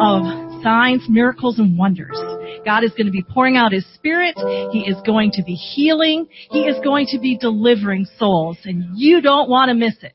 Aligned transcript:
of 0.00 0.62
signs, 0.62 1.06
miracles, 1.08 1.58
and 1.58 1.78
wonders. 1.78 2.18
God 2.64 2.84
is 2.84 2.90
going 2.90 3.06
to 3.06 3.12
be 3.12 3.22
pouring 3.22 3.56
out 3.56 3.72
His 3.72 3.86
Spirit. 3.94 4.34
He 4.72 4.80
is 4.80 4.96
going 5.06 5.32
to 5.32 5.42
be 5.42 5.54
healing. 5.54 6.26
He 6.50 6.60
is 6.60 6.76
going 6.82 7.06
to 7.10 7.18
be 7.18 7.36
delivering 7.36 8.06
souls, 8.18 8.58
and 8.64 8.98
you 8.98 9.20
don't 9.20 9.48
want 9.48 9.68
to 9.68 9.74
miss 9.74 9.96
it. 10.02 10.14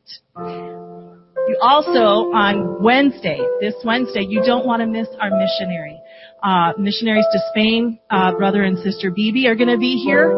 You 1.47 1.57
also, 1.61 2.31
on 2.33 2.81
Wednesday, 2.81 3.39
this 3.61 3.75
Wednesday, 3.83 4.25
you 4.27 4.41
don't 4.43 4.65
want 4.65 4.81
to 4.81 4.87
miss 4.87 5.07
our 5.21 5.29
missionary. 5.29 5.99
Uh, 6.42 6.74
missionaries 6.78 7.26
to 7.31 7.40
Spain, 7.52 7.99
uh, 8.10 8.33
brother 8.33 8.63
and 8.63 8.79
sister 8.79 9.12
Bibi 9.12 9.47
are 9.47 9.56
going 9.56 9.70
to 9.70 9.78
be 9.78 9.96
here, 10.04 10.31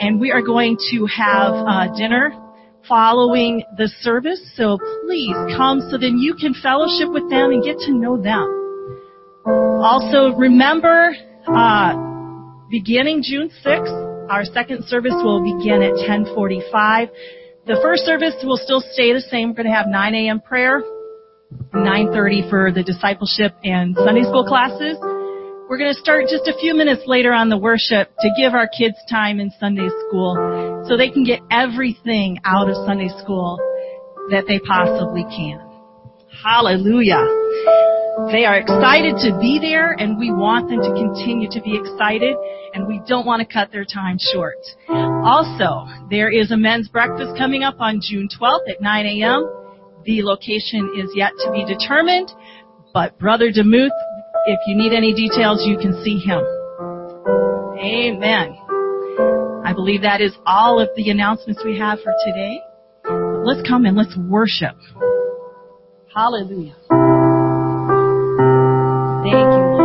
and 0.00 0.18
we 0.18 0.32
are 0.32 0.42
going 0.42 0.76
to 0.90 1.06
have 1.06 1.52
uh, 1.54 1.96
dinner 1.96 2.32
following 2.88 3.62
the 3.76 3.88
service. 4.00 4.40
So 4.56 4.78
please 5.04 5.36
come 5.56 5.86
so 5.90 5.98
then 5.98 6.18
you 6.18 6.34
can 6.34 6.54
fellowship 6.54 7.10
with 7.10 7.28
them 7.30 7.50
and 7.50 7.62
get 7.62 7.78
to 7.80 7.92
know 7.92 8.20
them. 8.20 8.63
Also, 9.46 10.34
remember, 10.36 11.14
uh, 11.46 11.94
beginning 12.70 13.22
June 13.22 13.50
6th, 13.64 14.30
our 14.30 14.44
second 14.44 14.84
service 14.86 15.14
will 15.22 15.42
begin 15.42 15.82
at 15.82 15.92
1045. 15.92 17.08
The 17.66 17.78
first 17.82 18.04
service 18.04 18.34
will 18.42 18.56
still 18.56 18.80
stay 18.92 19.12
the 19.12 19.20
same. 19.20 19.50
We're 19.50 19.64
going 19.64 19.66
to 19.68 19.74
have 19.74 19.86
9 19.86 20.14
a.m. 20.14 20.40
prayer, 20.40 20.82
9.30 21.74 22.48
for 22.48 22.72
the 22.72 22.82
discipleship 22.82 23.54
and 23.62 23.94
Sunday 23.96 24.22
school 24.22 24.44
classes. 24.44 24.96
We're 25.68 25.78
going 25.78 25.92
to 25.92 26.00
start 26.00 26.24
just 26.28 26.48
a 26.48 26.58
few 26.60 26.74
minutes 26.74 27.02
later 27.06 27.32
on 27.32 27.48
the 27.48 27.58
worship 27.58 28.12
to 28.20 28.28
give 28.38 28.54
our 28.54 28.68
kids 28.68 28.96
time 29.10 29.40
in 29.40 29.50
Sunday 29.60 29.88
school 30.08 30.84
so 30.88 30.96
they 30.96 31.10
can 31.10 31.24
get 31.24 31.40
everything 31.50 32.38
out 32.44 32.68
of 32.68 32.76
Sunday 32.86 33.08
school 33.20 33.58
that 34.30 34.44
they 34.46 34.58
possibly 34.60 35.24
can. 35.24 35.60
Hallelujah. 36.42 37.24
They 38.30 38.44
are 38.44 38.54
excited 38.54 39.16
to 39.26 39.36
be 39.40 39.58
there 39.60 39.90
and 39.92 40.16
we 40.16 40.30
want 40.30 40.68
them 40.70 40.78
to 40.78 40.92
continue 40.94 41.48
to 41.50 41.60
be 41.60 41.74
excited 41.76 42.36
and 42.72 42.86
we 42.86 43.02
don't 43.08 43.26
want 43.26 43.42
to 43.42 43.52
cut 43.52 43.72
their 43.72 43.84
time 43.84 44.18
short. 44.32 44.58
Also, 44.88 45.86
there 46.10 46.30
is 46.30 46.52
a 46.52 46.56
men's 46.56 46.88
breakfast 46.88 47.36
coming 47.36 47.64
up 47.64 47.74
on 47.80 48.00
June 48.00 48.28
12th 48.28 48.70
at 48.70 48.80
9 48.80 49.06
a.m. 49.06 49.50
The 50.04 50.22
location 50.22 50.92
is 50.96 51.10
yet 51.16 51.32
to 51.44 51.50
be 51.50 51.64
determined, 51.64 52.30
but 52.92 53.18
Brother 53.18 53.50
Demuth, 53.50 53.90
if 54.46 54.60
you 54.68 54.76
need 54.76 54.92
any 54.92 55.12
details, 55.12 55.66
you 55.66 55.76
can 55.76 56.00
see 56.04 56.18
him. 56.18 56.38
Amen. 57.82 58.56
I 59.64 59.72
believe 59.74 60.02
that 60.02 60.20
is 60.20 60.32
all 60.46 60.78
of 60.80 60.88
the 60.94 61.10
announcements 61.10 61.62
we 61.64 61.78
have 61.78 61.98
for 62.00 62.14
today. 62.24 62.60
Let's 63.44 63.66
come 63.68 63.86
and 63.86 63.96
let's 63.96 64.16
worship. 64.16 64.76
Hallelujah. 66.14 66.76
Thank 69.30 69.54
you, 69.54 69.83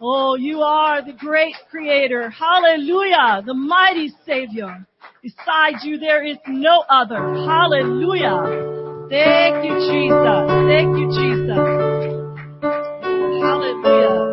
Oh, 0.00 0.36
you 0.36 0.60
are 0.60 1.04
the 1.04 1.12
great 1.12 1.54
creator. 1.70 2.30
Hallelujah. 2.30 3.42
The 3.44 3.54
mighty 3.54 4.12
savior. 4.26 4.86
Beside 5.22 5.82
you, 5.84 5.98
there 5.98 6.26
is 6.26 6.38
no 6.48 6.84
other. 6.88 7.18
Hallelujah. 7.18 9.08
Thank 9.08 9.64
you, 9.64 9.74
Jesus. 9.78 10.42
Thank 10.66 10.96
you, 10.98 11.06
Jesus. 11.14 11.58
Hallelujah. 13.42 14.31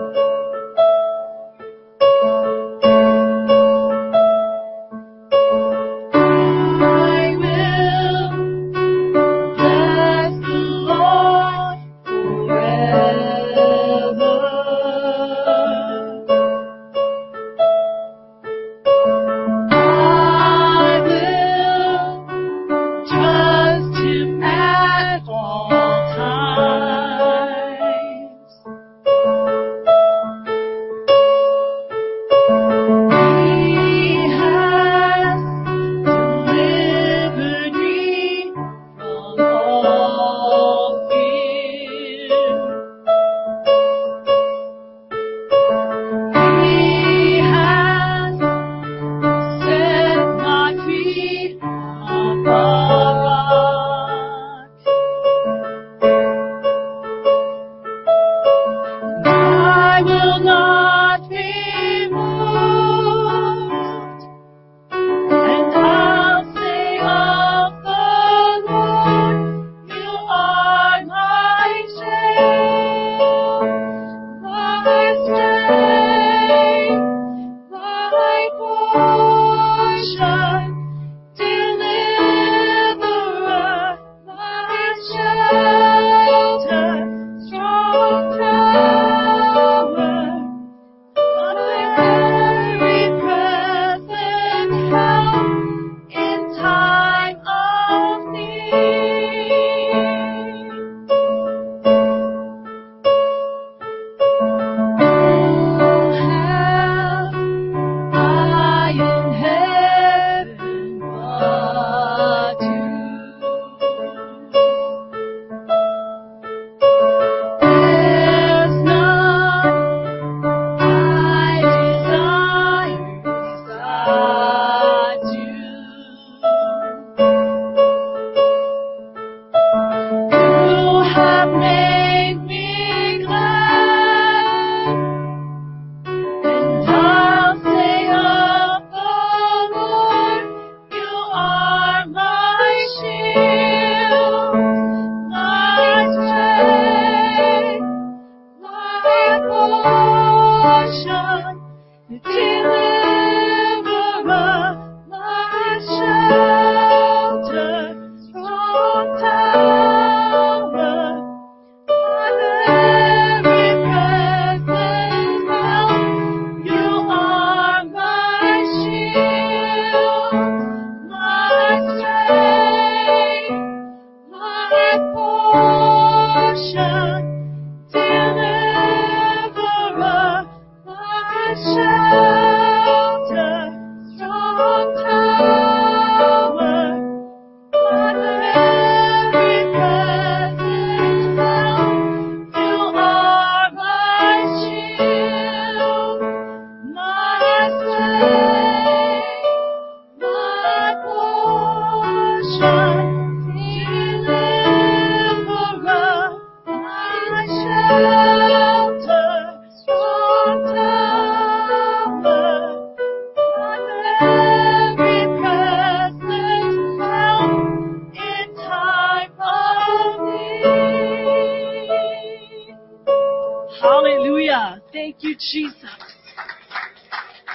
Jesus. 225.40 225.90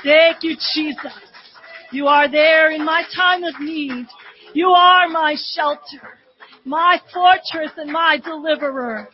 Thank 0.03 0.43
you, 0.43 0.57
Jesus. 0.75 1.13
You 1.93 2.07
are 2.09 2.31
there 2.31 2.71
in 2.71 2.85
my 2.85 3.03
time 3.15 3.45
of 3.45 3.61
need. 3.61 4.07
You 4.53 4.69
are 4.69 5.09
my 5.09 5.37
shelter, 5.55 6.09
my 6.65 7.01
fortress 7.13 7.73
and 7.77 7.91
my 7.93 8.19
deliverer. 8.23 9.09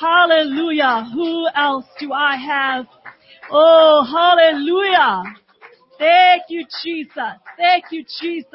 Hallelujah. 0.00 1.08
Who 1.12 1.48
else 1.54 1.86
do 1.98 2.12
I 2.12 2.36
have? 2.36 2.86
Oh, 3.50 4.04
hallelujah. 4.10 5.22
Thank 5.98 6.44
you, 6.48 6.66
Jesus. 6.82 7.40
Thank 7.56 7.84
you, 7.90 8.04
Jesus. 8.20 8.50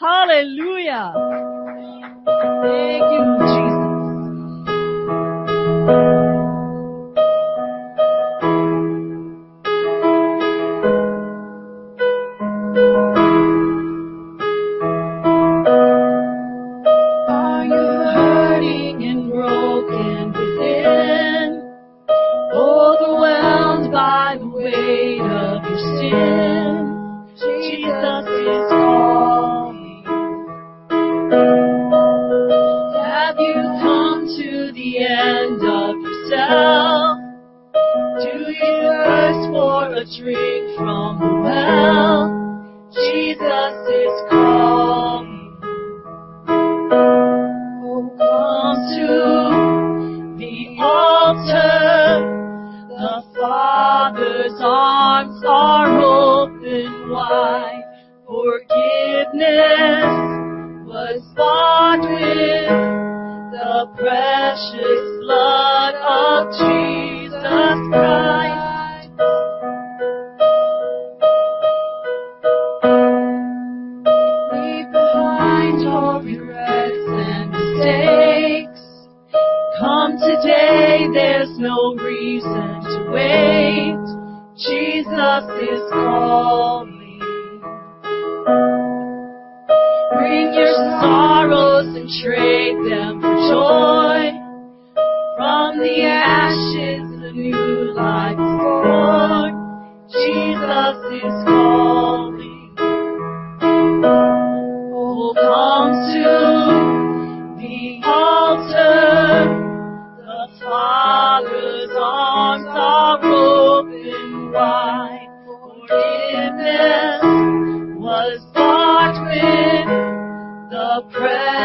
Hallelujah. 0.00 1.12
Thank 2.62 3.12
you, 3.12 3.38
Jesus. 3.40 3.67
Today, 80.20 81.06
there's 81.12 81.58
no 81.58 81.94
reason 81.94 82.82
to 82.82 83.10
wait. 83.10 83.94
Jesus 84.56 85.44
is 85.62 85.82
calling. 85.92 87.20
Bring 90.18 90.52
your 90.54 90.74
sorrows 91.00 91.86
and 91.94 92.08
trade 92.22 92.76
them 92.90 93.20
for 93.20 93.36
joy. 93.48 94.34
From 95.36 95.78
the 95.78 96.02
ashes, 96.02 97.06
a 97.22 97.32
new 97.32 97.94
life 97.94 98.32
is 98.32 98.58
born. 98.58 99.52
Jesus 100.10 100.96
is 101.22 101.44
calling. 101.44 101.57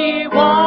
He? 0.00 0.59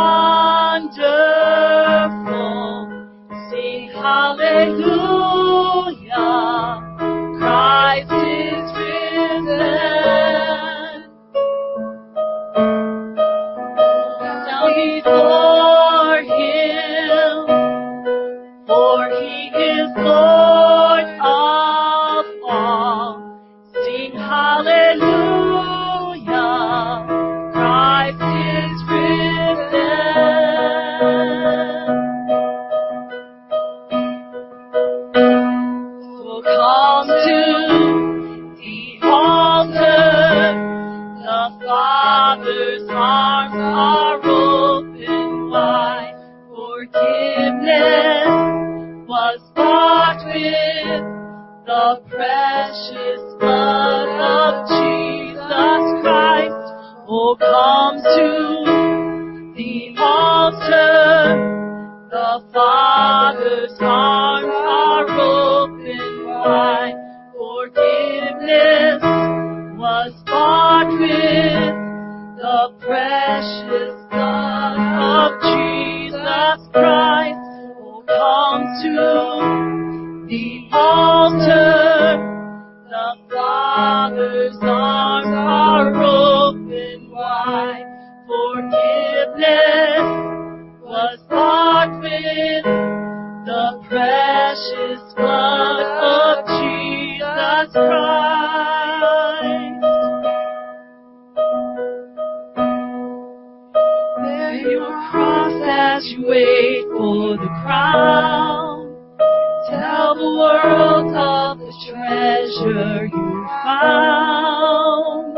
Treasure 112.62 113.06
you 113.06 113.48
found. 113.64 115.38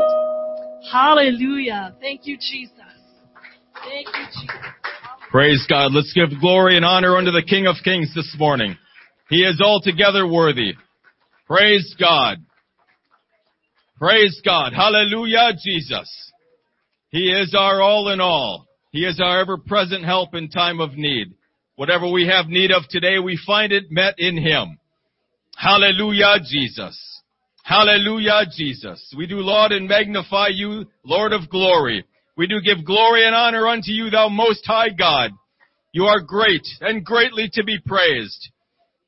Hallelujah. 0.90 1.94
Thank 2.00 2.26
you, 2.26 2.36
Jesus. 2.36 2.72
Thank 3.84 4.06
you, 4.08 4.24
Jesus. 4.40 4.56
Praise 5.30 5.66
God. 5.68 5.92
Let's 5.92 6.12
give 6.12 6.40
glory 6.40 6.76
and 6.76 6.84
honor 6.84 7.16
unto 7.16 7.30
the 7.30 7.42
King 7.42 7.66
of 7.66 7.76
Kings 7.84 8.12
this 8.14 8.34
morning. 8.38 8.76
He 9.28 9.42
is 9.42 9.60
altogether 9.60 10.26
worthy. 10.26 10.74
Praise 11.46 11.94
God. 11.98 12.38
Praise 13.98 14.40
God. 14.44 14.72
Hallelujah, 14.72 15.52
Jesus. 15.62 16.10
He 17.10 17.30
is 17.30 17.54
our 17.58 17.80
all 17.80 18.08
in 18.10 18.20
all. 18.20 18.66
He 18.92 19.00
is 19.00 19.20
our 19.22 19.40
ever 19.40 19.58
present 19.58 20.04
help 20.04 20.34
in 20.34 20.48
time 20.48 20.80
of 20.80 20.96
need. 20.96 21.34
Whatever 21.76 22.10
we 22.10 22.26
have 22.26 22.46
need 22.46 22.70
of 22.70 22.84
today, 22.88 23.18
we 23.18 23.38
find 23.46 23.72
it 23.72 23.84
met 23.90 24.14
in 24.18 24.36
Him. 24.36 24.78
Hallelujah, 25.56 26.36
Jesus. 26.46 27.22
Hallelujah, 27.64 28.42
Jesus. 28.54 29.14
We 29.16 29.26
do 29.26 29.36
laud 29.36 29.72
and 29.72 29.88
magnify 29.88 30.48
you, 30.48 30.84
Lord 31.02 31.32
of 31.32 31.48
glory. 31.48 32.04
We 32.36 32.46
do 32.46 32.60
give 32.60 32.84
glory 32.84 33.26
and 33.26 33.34
honor 33.34 33.66
unto 33.66 33.90
you, 33.90 34.10
thou 34.10 34.28
most 34.28 34.66
high 34.66 34.90
God. 34.90 35.30
You 35.92 36.04
are 36.04 36.20
great 36.20 36.66
and 36.82 37.04
greatly 37.04 37.48
to 37.54 37.64
be 37.64 37.78
praised. 37.84 38.50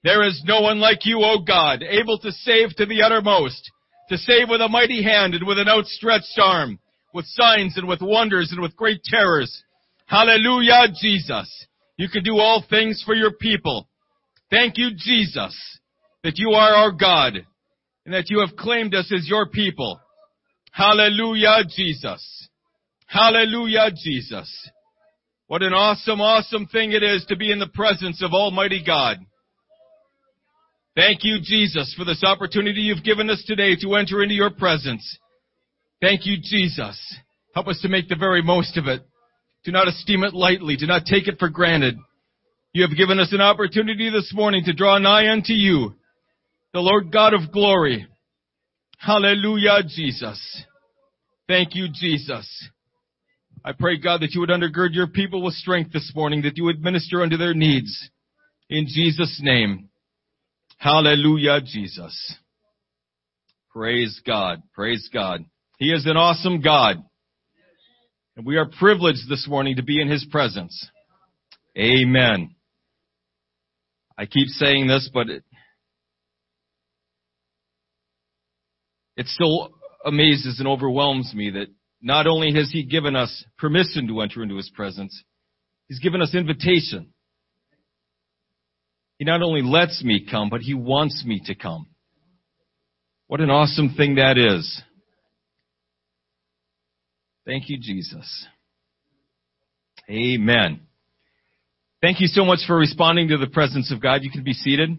There 0.03 0.27
is 0.27 0.43
no 0.47 0.63
one 0.63 0.81
like 0.81 1.05
you, 1.05 1.21
O 1.23 1.41
God, 1.47 1.83
able 1.83 2.19
to 2.21 2.33
save 2.33 2.75
to 2.77 2.87
the 2.87 3.03
uttermost, 3.03 3.71
to 4.09 4.17
save 4.17 4.49
with 4.49 4.63
a 4.63 4.69
mighty 4.69 5.03
hand 5.03 5.35
and 5.35 5.47
with 5.47 5.59
an 5.59 5.69
outstretched 5.69 6.39
arm, 6.43 6.79
with 7.13 7.27
signs 7.27 7.77
and 7.77 7.87
with 7.87 8.01
wonders 8.01 8.51
and 8.53 8.63
with 8.63 8.75
great 8.75 9.03
terrors. 9.05 9.63
Hallelujah, 10.07 10.87
Jesus. 10.99 11.67
You 11.99 12.09
can 12.09 12.25
do 12.25 12.39
all 12.39 12.65
things 12.71 13.03
for 13.05 13.15
your 13.15 13.33
people. 13.33 13.87
Thank 14.51 14.79
you, 14.79 14.91
Jesus, 14.97 15.55
that 16.25 16.39
you 16.39 16.51
are 16.51 16.75
our 16.75 16.93
God 16.93 17.35
and 18.05 18.15
that 18.15 18.31
you 18.31 18.41
have 18.41 18.57
claimed 18.57 18.95
us 18.95 19.13
as 19.15 19.29
your 19.29 19.49
people. 19.49 20.01
Hallelujah, 20.73 21.65
Jesus. 21.75 22.49
Hallelujah, 23.07 23.91
Jesus. 24.05 24.71
What 25.47 25.63
an 25.63 25.73
awesome, 25.73 26.21
awesome 26.21 26.67
thing 26.67 26.93
it 26.93 27.03
is 27.03 27.25
to 27.29 27.37
be 27.37 27.51
in 27.51 27.59
the 27.59 27.69
presence 27.69 28.23
of 28.23 28.33
Almighty 28.33 28.83
God. 28.85 29.19
Thank 30.95 31.21
you, 31.23 31.39
Jesus, 31.43 31.95
for 31.97 32.05
this 32.05 32.23
opportunity 32.25 32.81
you've 32.81 33.05
given 33.05 33.31
us 33.31 33.43
today 33.47 33.77
to 33.81 33.95
enter 33.95 34.23
into 34.23 34.35
your 34.35 34.51
presence. 34.51 35.19
Thank 36.01 36.27
you, 36.27 36.37
Jesus. 36.43 36.99
Help 37.55 37.69
us 37.69 37.81
to 37.83 37.89
make 37.89 38.09
the 38.09 38.17
very 38.17 38.43
most 38.43 38.77
of 38.77 38.89
it. 38.89 39.03
Do 39.65 39.73
not 39.73 39.89
esteem 39.89 40.23
it 40.25 40.35
lightly. 40.35 40.77
Do 40.77 40.87
not 40.87 41.07
take 41.07 41.29
it 41.29 41.39
for 41.39 41.49
granted. 41.49 41.97
You 42.73 42.87
have 42.87 42.97
given 42.97 43.19
us 43.19 43.33
an 43.33 43.41
opportunity 43.41 44.11
this 44.11 44.33
morning 44.35 44.65
to 44.65 44.73
draw 44.73 44.99
nigh 44.99 45.31
unto 45.31 45.53
you, 45.53 45.95
the 46.73 46.81
Lord 46.81 47.11
God 47.13 47.35
of 47.35 47.53
glory. 47.53 48.07
Hallelujah, 48.99 49.83
Jesus. 49.89 50.65
Thank 51.47 51.75
you, 51.75 51.89
Jesus. 51.93 52.69
I 53.65 53.73
pray, 53.73 53.99
God, 53.99 54.21
that 54.23 54.33
you 54.33 54.41
would 54.41 54.51
undergird 54.51 54.93
your 54.93 55.07
people 55.07 55.43
with 55.43 55.55
strength 55.55 55.93
this 55.93 56.13
morning, 56.15 56.43
that 56.43 56.57
you 56.57 56.65
would 56.65 56.83
minister 56.83 57.23
unto 57.23 57.37
their 57.37 57.55
needs. 57.55 58.11
In 58.69 58.87
Jesus' 58.87 59.41
name. 59.43 59.89
Hallelujah, 60.79 61.61
Jesus. 61.61 62.37
Praise 63.73 64.21
God. 64.27 64.63
Praise 64.75 65.09
God. 65.13 65.45
He 65.79 65.87
is 65.87 66.07
an 66.07 66.17
awesome 66.17 66.61
God. 66.61 67.03
And 68.37 68.47
we 68.47 68.57
are 68.57 68.67
privileged 68.79 69.29
this 69.29 69.47
morning 69.49 69.77
to 69.77 69.83
be 69.83 70.01
in 70.01 70.09
His 70.09 70.27
presence. 70.31 70.89
Amen. 71.77 72.55
I 74.17 74.27
keep 74.27 74.49
saying 74.49 74.89
this, 74.89 75.11
but 75.13 75.27
it, 79.19 79.27
still 79.27 79.71
amazes 80.05 80.59
and 80.59 80.69
overwhelms 80.69 81.35
me 81.35 81.51
that 81.51 81.67
not 82.01 82.27
only 82.27 82.55
has 82.55 82.71
He 82.71 82.85
given 82.85 83.17
us 83.17 83.45
permission 83.59 84.07
to 84.09 84.21
enter 84.21 84.43
into 84.43 84.57
His 84.57 84.71
presence, 84.75 85.23
He's 85.89 85.99
given 85.99 86.23
us 86.23 86.35
invitation. 86.35 87.13
He 89.19 89.25
not 89.25 89.43
only 89.43 89.63
lets 89.63 90.03
me 90.05 90.25
come, 90.31 90.49
but 90.49 90.61
He 90.61 90.75
wants 90.75 91.25
me 91.27 91.43
to 91.47 91.55
come. 91.55 91.87
What 93.27 93.41
an 93.41 93.51
awesome 93.51 93.95
thing 93.95 94.15
that 94.15 94.39
is. 94.39 94.83
Thank 97.45 97.69
you, 97.69 97.79
Jesus. 97.79 98.47
Amen. 100.09 100.81
Thank 102.01 102.21
you 102.21 102.29
so 102.29 102.45
much 102.45 102.61
for 102.67 102.77
responding 102.77 103.29
to 103.29 103.39
the 103.39 103.49
presence 103.49 103.93
of 103.93 104.01
God. 104.01 104.23
You 104.23 104.31
can 104.31 104.45
be 104.45 104.53
seated. 104.53 104.91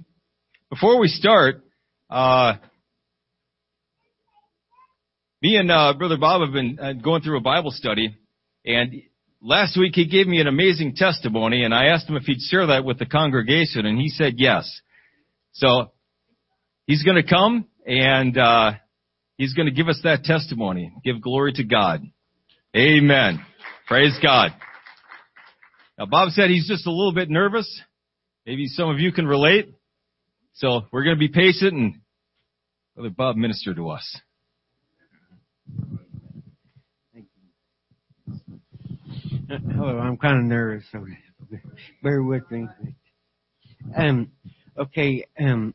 Before 0.69 0.99
we 0.99 1.07
start, 1.07 1.63
uh, 2.09 2.55
me 5.41 5.55
and 5.55 5.71
uh, 5.71 5.93
Brother 5.97 6.17
Bob 6.17 6.41
have 6.41 6.53
been 6.53 6.77
uh, 6.79 6.93
going 6.93 7.21
through 7.21 7.37
a 7.37 7.41
Bible 7.41 7.71
study, 7.71 8.15
and 8.65 8.93
last 9.41 9.77
week 9.77 9.93
he 9.95 10.05
gave 10.05 10.27
me 10.27 10.41
an 10.41 10.47
amazing 10.47 10.95
testimony, 10.95 11.63
and 11.63 11.73
I 11.73 11.85
asked 11.87 12.09
him 12.09 12.17
if 12.17 12.23
he'd 12.23 12.41
share 12.41 12.67
that 12.67 12.83
with 12.83 12.99
the 12.99 13.05
congregation, 13.05 13.85
and 13.85 13.97
he 13.97 14.09
said 14.09 14.33
yes. 14.37 14.81
So 15.53 15.91
he's 16.87 17.03
going 17.03 17.21
to 17.21 17.27
come 17.27 17.67
and 17.85 18.37
uh, 18.37 18.71
he's 19.37 19.53
going 19.53 19.67
to 19.67 19.73
give 19.73 19.87
us 19.87 19.99
that 20.03 20.23
testimony. 20.23 20.91
Give 21.03 21.21
glory 21.21 21.53
to 21.53 21.63
God. 21.63 22.01
Amen. 22.75 23.43
Praise 23.87 24.17
God. 24.21 24.51
Now 25.97 26.05
Bob 26.05 26.29
said 26.31 26.49
he's 26.49 26.67
just 26.67 26.85
a 26.85 26.91
little 26.91 27.13
bit 27.13 27.29
nervous. 27.29 27.81
Maybe 28.45 28.67
some 28.67 28.89
of 28.89 28.99
you 28.99 29.11
can 29.11 29.25
relate. 29.25 29.73
So 30.53 30.81
we're 30.91 31.03
going 31.03 31.15
to 31.15 31.19
be 31.19 31.29
patient 31.29 31.73
and 31.73 31.95
Brother 32.95 33.09
Bob 33.09 33.37
minister 33.37 33.73
to 33.73 33.89
us. 33.89 34.19
Hello, 39.49 39.97
I'm 39.97 40.17
kind 40.17 40.37
of 40.37 40.43
nervous, 40.45 40.85
so 40.91 41.05
bear 42.03 42.21
with 42.21 42.49
me. 42.51 42.67
Um, 43.95 44.31
okay, 44.77 45.25
um, 45.39 45.73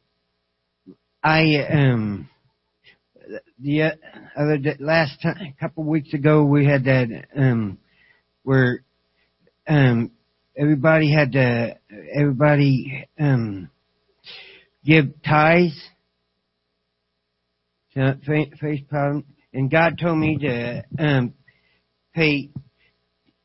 I 1.22 1.56
um, 1.72 2.28
the 3.58 3.92
other 4.36 4.58
day, 4.58 4.76
last 4.78 5.20
time, 5.22 5.54
a 5.56 5.60
couple 5.60 5.84
weeks 5.84 6.12
ago, 6.14 6.44
we 6.44 6.66
had 6.66 6.84
that 6.84 7.24
um, 7.36 7.78
where 8.42 8.84
um, 9.66 10.10
everybody 10.56 11.12
had 11.12 11.32
to 11.32 11.76
everybody 12.14 13.08
um, 13.18 13.70
give 14.84 15.06
tithes, 15.26 15.80
face 17.94 18.80
problem, 18.88 19.24
and 19.54 19.70
God 19.70 19.98
told 20.00 20.18
me 20.18 20.36
to 20.38 20.84
um, 20.98 21.32
pay 22.12 22.50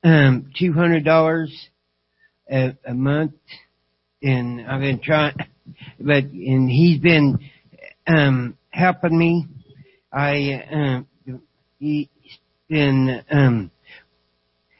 um, 0.03 0.51
two 0.57 0.73
hundred 0.73 1.05
dollars 1.05 1.69
a 2.51 2.75
a 2.85 2.95
month, 2.95 3.33
and 4.23 4.67
I've 4.67 4.81
been 4.81 4.99
trying, 5.01 5.35
but 5.99 6.23
and 6.23 6.69
He's 6.69 6.99
been 6.99 7.37
um, 8.07 8.57
helping 8.71 9.17
me. 9.17 9.45
I 10.11 10.63
um, 10.71 11.07
He's 11.77 12.07
been 12.67 13.21
um, 13.31 13.71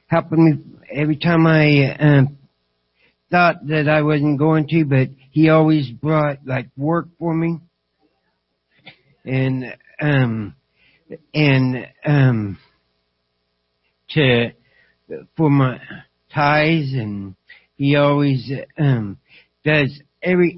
helping 0.08 0.46
me 0.46 0.54
every 0.92 1.18
time 1.18 1.46
I 1.46 1.96
um, 2.00 2.38
thought 3.30 3.68
that 3.68 3.88
I 3.88 4.02
wasn't 4.02 4.40
going 4.40 4.68
to, 4.70 4.84
but 4.84 5.10
He 5.30 5.50
always 5.50 5.92
brought 5.92 6.40
like 6.44 6.70
work 6.76 7.08
for 7.20 7.36
me, 7.36 7.60
and 9.26 9.76
um, 10.02 10.56
and 11.34 11.88
um, 12.06 12.58
to 14.12 14.52
for 15.36 15.50
my 15.50 15.80
ties, 16.34 16.92
and 16.94 17.36
he 17.76 17.96
always 17.96 18.52
um 18.78 19.18
does 19.64 20.00
every 20.22 20.58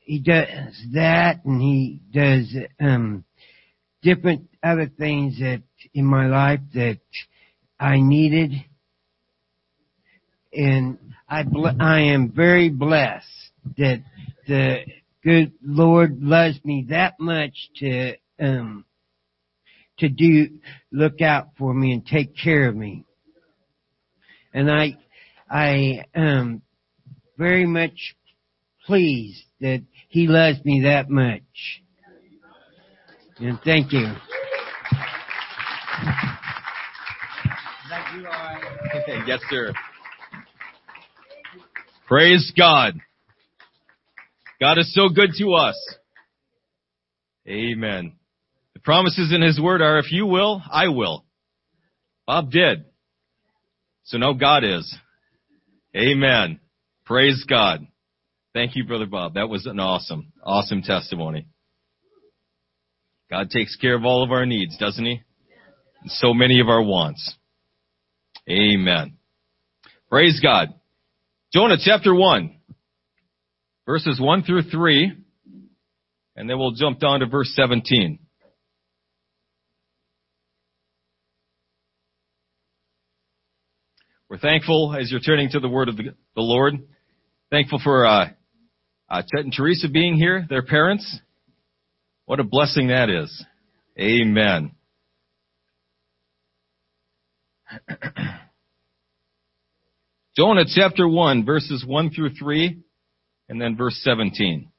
he 0.00 0.18
does 0.18 0.76
that, 0.94 1.44
and 1.44 1.60
he 1.60 2.00
does 2.12 2.54
um 2.80 3.24
different 4.02 4.48
other 4.62 4.86
things 4.98 5.38
that 5.38 5.62
in 5.94 6.04
my 6.04 6.26
life 6.26 6.60
that 6.74 6.98
I 7.78 8.00
needed, 8.00 8.52
and 10.52 10.98
I 11.28 11.42
bl- 11.44 11.80
I 11.80 12.00
am 12.00 12.32
very 12.32 12.68
blessed 12.68 13.26
that 13.78 14.02
the 14.46 14.78
good 15.22 15.52
Lord 15.62 16.20
loves 16.20 16.58
me 16.64 16.86
that 16.90 17.14
much 17.20 17.70
to 17.76 18.14
um 18.40 18.84
to 20.02 20.08
do 20.08 20.58
look 20.90 21.20
out 21.20 21.50
for 21.56 21.72
me 21.72 21.92
and 21.92 22.04
take 22.04 22.36
care 22.36 22.68
of 22.68 22.76
me. 22.76 23.04
And 24.52 24.70
I 24.70 24.98
I 25.48 26.04
am 26.14 26.62
very 27.38 27.66
much 27.66 28.16
pleased 28.84 29.44
that 29.60 29.82
he 30.08 30.26
loves 30.26 30.62
me 30.64 30.82
that 30.84 31.08
much. 31.08 31.42
And 33.38 33.58
thank 33.64 33.92
you. 33.92 34.06
yes, 39.26 39.40
sir. 39.48 39.72
Praise 42.06 42.52
God. 42.56 42.94
God 44.60 44.78
is 44.78 44.92
so 44.94 45.08
good 45.08 45.30
to 45.38 45.54
us. 45.54 45.96
Amen. 47.48 48.12
Promises 48.84 49.32
in 49.32 49.42
His 49.42 49.60
Word 49.60 49.80
are, 49.80 49.98
if 49.98 50.10
you 50.10 50.26
will, 50.26 50.62
I 50.70 50.88
will. 50.88 51.24
Bob 52.26 52.50
did. 52.50 52.84
So 54.04 54.18
now 54.18 54.32
God 54.32 54.64
is. 54.64 54.94
Amen. 55.96 56.58
Praise 57.04 57.44
God. 57.48 57.86
Thank 58.54 58.76
you, 58.76 58.84
Brother 58.84 59.06
Bob. 59.06 59.34
That 59.34 59.48
was 59.48 59.66
an 59.66 59.78
awesome, 59.78 60.32
awesome 60.42 60.82
testimony. 60.82 61.46
God 63.30 63.50
takes 63.50 63.76
care 63.76 63.94
of 63.94 64.04
all 64.04 64.22
of 64.22 64.30
our 64.30 64.44
needs, 64.44 64.76
doesn't 64.76 65.04
He? 65.04 65.22
And 66.02 66.10
so 66.10 66.34
many 66.34 66.60
of 66.60 66.68
our 66.68 66.82
wants. 66.82 67.36
Amen. 68.48 69.16
Praise 70.10 70.40
God. 70.42 70.74
Jonah 71.54 71.76
chapter 71.82 72.14
1, 72.14 72.56
verses 73.86 74.20
1 74.20 74.42
through 74.42 74.62
3, 74.62 75.12
and 76.36 76.50
then 76.50 76.58
we'll 76.58 76.72
jump 76.72 76.98
down 76.98 77.20
to 77.20 77.26
verse 77.26 77.52
17. 77.54 78.18
We're 84.32 84.38
thankful 84.38 84.96
as 84.98 85.10
you're 85.10 85.20
turning 85.20 85.50
to 85.50 85.60
the 85.60 85.68
word 85.68 85.90
of 85.90 85.98
the, 85.98 86.14
Lord. 86.36 86.72
Thankful 87.50 87.78
for 87.84 88.06
uh, 88.06 88.30
uh, 89.10 89.20
Chet 89.20 89.44
and 89.44 89.52
Teresa 89.52 89.90
being 89.90 90.14
here, 90.14 90.46
their 90.48 90.62
parents. 90.62 91.18
What 92.24 92.40
a 92.40 92.42
blessing 92.42 92.88
that 92.88 93.10
is. 93.10 93.44
Amen. 94.00 94.70
Jonah 100.34 100.64
chapter 100.66 101.06
1 101.06 101.44
verses 101.44 101.84
1 101.86 102.10
through 102.12 102.30
3 102.30 102.78
and 103.50 103.60
then 103.60 103.76
verse 103.76 104.00
17. 104.02 104.70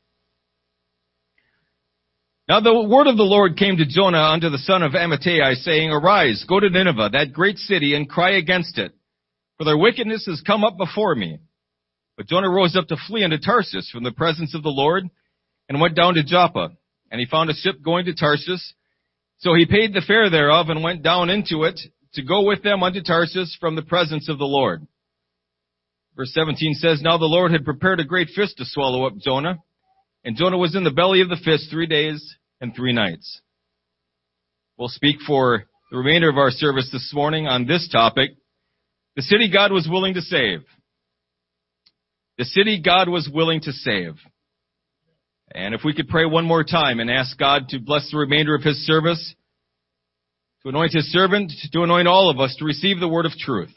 Now 2.50 2.60
the 2.60 2.74
word 2.74 3.06
of 3.06 3.18
the 3.18 3.24
Lord 3.24 3.56
came 3.56 3.78
to 3.78 3.86
Jonah 3.86 4.18
unto 4.18 4.50
the 4.50 4.58
son 4.58 4.82
of 4.82 4.94
Amittai 4.94 5.54
saying, 5.58 5.92
Arise, 5.92 6.44
go 6.50 6.60
to 6.60 6.72
Nineveh, 6.72 7.12
that 7.13 7.34
great 7.34 7.60
city, 7.60 7.94
and 7.94 8.10
cry 8.10 8.32
against 8.38 8.80
it, 8.80 8.94
for 9.63 9.69
their 9.69 9.78
wickedness 9.78 10.26
has 10.26 10.43
come 10.45 10.65
up 10.65 10.78
before 10.78 11.15
me. 11.15 11.39
But 12.17 12.28
Jonah 12.28 12.49
rose 12.49 12.76
up 12.76 12.88
to 12.88 12.97
flee 13.08 13.23
unto 13.23 13.38
Tarshish 13.38 13.89
from 13.91 14.04
the 14.04 14.12
presence 14.12 14.54
of 14.54 14.62
the 14.62 14.69
Lord 14.69 15.06
and 15.69 15.80
went 15.80 15.95
down 15.95 16.15
to 16.15 16.23
Joppa. 16.23 16.69
And 17.10 17.19
he 17.19 17.28
found 17.28 17.49
a 17.49 17.54
ship 17.54 17.76
going 17.82 18.06
to 18.06 18.13
Tarshish. 18.13 18.60
So 19.38 19.54
he 19.54 19.65
paid 19.65 19.93
the 19.93 20.04
fare 20.06 20.30
thereof 20.30 20.67
and 20.67 20.84
went 20.84 21.02
down 21.02 21.30
into 21.30 21.63
it 21.63 21.80
to 22.15 22.23
go 22.23 22.43
with 22.43 22.62
them 22.62 22.84
unto 22.84 23.02
Tarshish 23.02 23.58
from 23.60 23.76
the 23.76 23.82
presence 23.82 24.28
of 24.28 24.38
the 24.38 24.45
Lord. 24.45 24.86
Verse 26.17 26.34
17 26.34 26.73
says, 26.76 27.02
Now 27.02 27.17
the 27.17 27.26
Lord 27.26 27.52
had 27.52 27.63
prepared 27.63 28.02
a 28.02 28.06
great 28.06 28.30
fish 28.36 28.54
to 28.58 28.65
swallow 28.65 29.08
up 29.08 29.17
Jonah, 29.17 29.60
and 30.26 30.36
Jonah 30.36 30.58
was 30.58 30.76
in 30.76 30.84
the 30.84 30.91
belly 30.91 31.21
of 31.21 31.30
the 31.30 31.38
fish 31.38 31.62
three 31.71 31.88
days 31.88 32.36
and 32.60 32.76
three 32.76 32.93
nights. 32.93 33.41
We'll 34.78 34.89
speak 34.89 35.17
for 35.26 35.63
the 35.89 35.97
remainder 35.97 36.30
of 36.30 36.38
our 36.38 36.52
service 36.52 36.89
this 36.91 37.12
morning 37.13 37.47
on 37.47 37.65
this 37.65 37.89
topic, 37.89 38.32
the 39.15 39.21
city 39.21 39.49
God 39.52 39.71
was 39.71 39.88
willing 39.89 40.15
to 40.15 40.21
save. 40.21 40.62
The 42.38 42.45
city 42.45 42.82
God 42.84 43.10
was 43.10 43.30
willing 43.32 43.62
to 43.62 43.71
save. 43.71 44.15
And 45.54 45.76
if 45.76 45.82
we 45.86 45.93
could 45.93 46.08
pray 46.08 46.26
one 46.26 46.45
more 46.45 46.63
time 46.63 46.99
and 46.99 47.12
ask 47.12 47.38
God 47.38 47.69
to 47.69 47.80
bless 47.80 48.10
the 48.10 48.17
remainder 48.17 48.56
of 48.56 48.63
His 48.63 48.78
service, 48.88 49.36
to 50.63 50.69
anoint 50.69 50.93
His 50.93 51.12
servant, 51.12 51.52
to 51.71 51.84
anoint 51.84 52.08
all 52.08 52.32
of 52.32 52.39
us 52.39 52.56
to 52.58 52.65
receive 52.65 52.99
the 52.99 53.08
word 53.08 53.28
of 53.28 53.34
truth, 53.34 53.73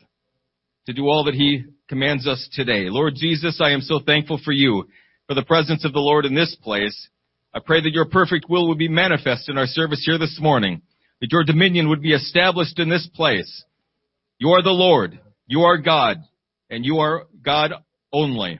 to 0.86 0.94
do 0.94 1.06
all 1.06 1.24
that 1.24 1.34
He 1.34 1.64
commands 1.88 2.26
us 2.26 2.48
today. 2.52 2.86
Lord 2.88 3.14
Jesus, 3.16 3.60
I 3.62 3.72
am 3.72 3.82
so 3.82 4.00
thankful 4.00 4.40
for 4.42 4.52
you, 4.52 4.88
for 5.26 5.34
the 5.34 5.44
presence 5.44 5.84
of 5.84 5.92
the 5.92 5.98
Lord 5.98 6.24
in 6.24 6.34
this 6.34 6.56
place. 6.62 7.08
I 7.52 7.58
pray 7.58 7.82
that 7.82 7.92
your 7.92 8.06
perfect 8.06 8.46
will 8.48 8.68
would 8.68 8.78
be 8.78 8.88
manifest 8.88 9.48
in 9.50 9.58
our 9.58 9.66
service 9.66 10.02
here 10.04 10.18
this 10.18 10.38
morning, 10.40 10.80
that 11.20 11.32
your 11.32 11.44
dominion 11.44 11.90
would 11.90 12.00
be 12.00 12.12
established 12.14 12.78
in 12.78 12.88
this 12.88 13.08
place. 13.14 13.64
You 14.38 14.50
are 14.50 14.62
the 14.62 14.70
Lord, 14.70 15.18
you 15.46 15.60
are 15.62 15.78
God, 15.78 16.18
and 16.70 16.84
you 16.84 16.98
are 16.98 17.26
God 17.42 17.72
only. 18.12 18.58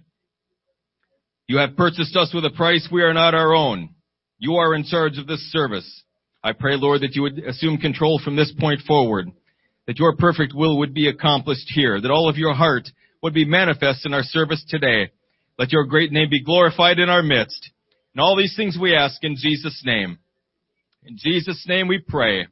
You 1.49 1.59
have 1.59 1.77
purchased 1.77 2.17
us 2.17 2.33
with 2.35 2.45
a 2.45 2.51
price 2.51 2.89
we 2.91 3.03
are 3.03 3.15
not 3.15 3.35
our 3.35 3.55
own. 3.55 3.91
You 4.39 4.57
are 4.57 4.75
in 4.75 4.85
charge 4.85 5.19
of 5.19 5.27
this 5.27 5.41
service. 5.53 6.03
I 6.43 6.53
pray, 6.53 6.77
Lord, 6.77 7.01
that 7.03 7.15
you 7.15 7.23
would 7.23 7.39
assume 7.39 7.79
control 7.79 8.21
from 8.23 8.37
this 8.37 8.53
point 8.59 8.81
forward, 8.87 9.31
that 9.87 9.99
your 9.99 10.17
perfect 10.17 10.53
will 10.55 10.79
would 10.79 10.95
be 10.95 11.09
accomplished 11.09 11.71
here, 11.75 12.01
that 12.01 12.11
all 12.11 12.29
of 12.29 12.37
your 12.37 12.55
heart 12.55 12.89
would 13.23 13.35
be 13.35 13.45
manifest 13.45 14.07
in 14.07 14.15
our 14.15 14.23
service 14.23 14.65
today. 14.69 15.11
Let 15.59 15.73
your 15.73 15.85
great 15.85 16.13
name 16.13 16.29
be 16.31 16.45
glorified 16.45 16.99
in 16.99 17.09
our 17.09 17.23
midst. 17.23 17.71
And 18.15 18.21
all 18.21 18.37
these 18.37 18.55
things 18.57 18.79
we 18.81 18.95
ask 18.95 19.23
in 19.23 19.37
Jesus' 19.37 19.83
name. 19.85 20.19
In 21.05 21.17
Jesus' 21.19 21.65
name 21.67 21.89
we 21.89 21.99
pray. 21.99 22.47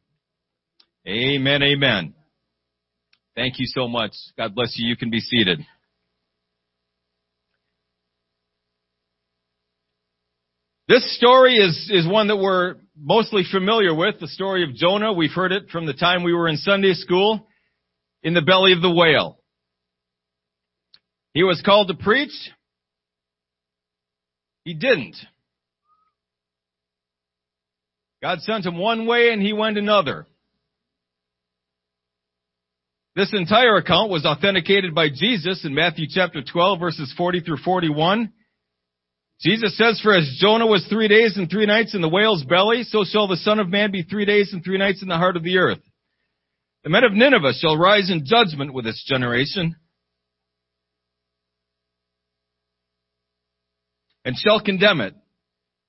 Amen, 1.07 1.63
amen. 1.63 2.15
Thank 3.37 3.59
you 3.59 3.67
so 3.67 3.89
much. 3.89 4.13
God 4.37 4.55
bless 4.55 4.75
you. 4.77 4.89
You 4.89 4.97
can 4.97 5.11
be 5.11 5.21
seated. 5.21 5.61
This 10.87 11.17
story 11.17 11.55
is, 11.55 11.91
is 11.93 12.07
one 12.07 12.29
that 12.29 12.37
we're 12.37 12.77
mostly 12.97 13.43
familiar 13.51 13.95
with, 13.95 14.21
the 14.21 14.29
story 14.29 14.63
of 14.63 14.75
Jonah. 14.75 15.13
We've 15.13 15.33
heard 15.33 15.51
it 15.51 15.71
from 15.71 15.87
the 15.87 15.95
time 15.95 16.23
we 16.23 16.35
were 16.35 16.47
in 16.47 16.59
Sunday 16.59 16.93
school 16.93 17.49
in 18.23 18.35
the 18.35 18.43
belly 18.43 18.73
of 18.73 18.83
the 18.83 18.93
whale. 18.93 19.39
He 21.33 21.43
was 21.43 21.63
called 21.65 21.89
to 21.89 21.95
preach. 21.95 22.33
He 24.65 24.75
didn't. 24.75 25.17
God 28.23 28.41
sent 28.41 28.65
him 28.65 28.79
one 28.79 29.07
way 29.07 29.31
and 29.33 29.43
he 29.43 29.53
went 29.53 29.79
another. 29.79 30.27
This 33.17 33.33
entire 33.33 33.77
account 33.77 34.11
was 34.11 34.25
authenticated 34.25 34.95
by 34.95 35.09
Jesus 35.09 35.65
in 35.65 35.75
Matthew 35.75 36.07
chapter 36.09 36.43
12 36.43 36.81
verses 36.81 37.15
40 37.17 37.41
through 37.41 37.59
41. 37.59 38.33
Jesus 39.41 39.77
says, 39.77 40.01
For 40.01 40.17
as 40.17 40.37
Jonah 40.41 40.67
was 40.67 40.87
three 40.89 41.07
days 41.07 41.37
and 41.37 41.49
three 41.49 41.67
nights 41.67 41.95
in 41.95 42.01
the 42.01 42.09
whale's 42.09 42.45
belly, 42.45 42.83
so 42.83 43.05
shall 43.05 43.29
the 43.29 43.37
Son 43.37 43.59
of 43.59 43.69
Man 43.69 43.93
be 43.93 44.03
three 44.03 44.25
days 44.25 44.53
and 44.53 44.65
three 44.65 44.79
nights 44.79 45.03
in 45.03 45.09
the 45.09 45.17
heart 45.17 45.37
of 45.37 45.45
the 45.45 45.59
earth. 45.59 45.81
The 46.83 46.91
men 46.91 47.05
of 47.05 47.13
Nineveh 47.13 47.53
shall 47.59 47.77
rise 47.77 48.11
in 48.11 48.27
judgment 48.27 48.75
with 48.75 48.85
this 48.85 49.05
generation 49.07 49.77
and 54.25 54.37
shall 54.37 54.61
condemn 54.61 55.01
it, 55.01 55.15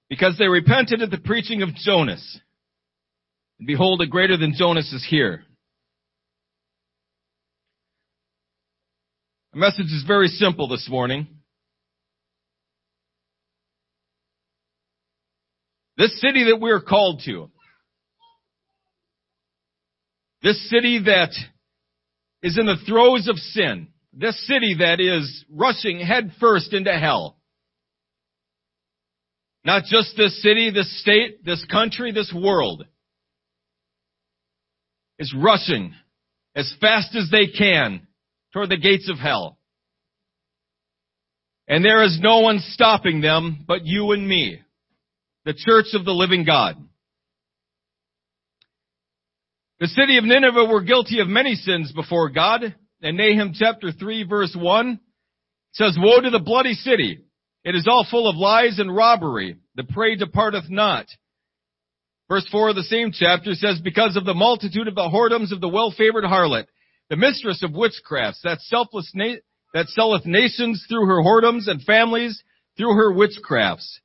because 0.09 0.37
they 0.37 0.47
repented 0.47 1.01
at 1.01 1.09
the 1.09 1.17
preaching 1.17 1.61
of 1.61 1.73
Jonas. 1.73 2.39
And 3.59 3.67
behold, 3.67 4.01
a 4.01 4.07
greater 4.07 4.37
than 4.37 4.53
Jonas 4.57 4.91
is 4.91 5.05
here. 5.09 5.43
The 9.55 9.61
message 9.61 9.85
is 9.85 10.03
very 10.05 10.27
simple 10.27 10.67
this 10.67 10.85
morning. 10.89 11.27
This 15.95 16.19
city 16.19 16.43
that 16.51 16.59
we're 16.59 16.81
called 16.81 17.21
to, 17.23 17.49
this 20.43 20.69
city 20.69 21.01
that 21.05 21.29
is 22.43 22.57
in 22.59 22.65
the 22.65 22.75
throes 22.85 23.29
of 23.29 23.37
sin, 23.37 23.87
this 24.11 24.45
city 24.45 24.75
that 24.79 24.99
is 24.99 25.45
rushing 25.49 26.01
headfirst 26.01 26.73
into 26.73 26.91
hell, 26.91 27.37
not 29.63 29.85
just 29.85 30.17
this 30.17 30.41
city, 30.43 30.69
this 30.69 30.99
state, 30.99 31.45
this 31.45 31.63
country, 31.71 32.11
this 32.11 32.33
world 32.35 32.83
is 35.17 35.33
rushing 35.33 35.93
as 36.57 36.75
fast 36.81 37.15
as 37.15 37.29
they 37.31 37.47
can 37.47 38.04
toward 38.55 38.69
the 38.69 38.77
gates 38.77 39.09
of 39.11 39.19
hell. 39.19 39.57
And 41.67 41.83
there 41.83 42.03
is 42.03 42.17
no 42.21 42.39
one 42.39 42.59
stopping 42.69 43.19
them 43.19 43.65
but 43.67 43.85
you 43.85 44.13
and 44.13 44.25
me, 44.25 44.61
the 45.43 45.53
church 45.53 45.87
of 45.93 46.05
the 46.05 46.11
living 46.11 46.45
God. 46.45 46.77
The 49.81 49.87
city 49.87 50.17
of 50.17 50.23
Nineveh 50.23 50.71
were 50.71 50.83
guilty 50.83 51.19
of 51.19 51.27
many 51.27 51.55
sins 51.55 51.91
before 51.91 52.29
God. 52.29 52.73
And 53.01 53.17
Nahum 53.17 53.51
chapter 53.53 53.91
3 53.91 54.23
verse 54.23 54.55
1 54.57 55.01
says, 55.73 55.97
Woe 55.99 56.21
to 56.21 56.29
the 56.29 56.39
bloody 56.39 56.75
city! 56.75 57.19
It 57.65 57.75
is 57.75 57.87
all 57.89 58.07
full 58.09 58.29
of 58.29 58.37
lies 58.37 58.79
and 58.79 58.95
robbery. 58.95 59.57
The 59.75 59.83
prey 59.83 60.15
departeth 60.15 60.69
not. 60.69 61.07
Verse 62.29 62.47
4 62.49 62.69
of 62.69 62.75
the 62.77 62.83
same 62.83 63.11
chapter 63.11 63.53
says, 63.53 63.81
Because 63.83 64.15
of 64.15 64.23
the 64.23 64.33
multitude 64.33 64.87
of 64.87 64.95
the 64.95 65.01
whoredoms 65.01 65.51
of 65.51 65.59
the 65.59 65.67
well-favored 65.67 66.23
harlot, 66.23 66.67
the 67.09 67.15
mistress 67.15 67.63
of 67.63 67.71
witchcrafts, 67.71 68.41
that 68.43 68.61
selfless 68.61 69.11
na- 69.13 69.35
that 69.73 69.89
selleth 69.89 70.25
nations 70.25 70.85
through 70.87 71.05
her 71.05 71.21
whoredoms 71.21 71.67
and 71.67 71.81
families 71.83 72.41
through 72.77 72.93
her 72.93 73.13
witchcrafts. 73.13 73.99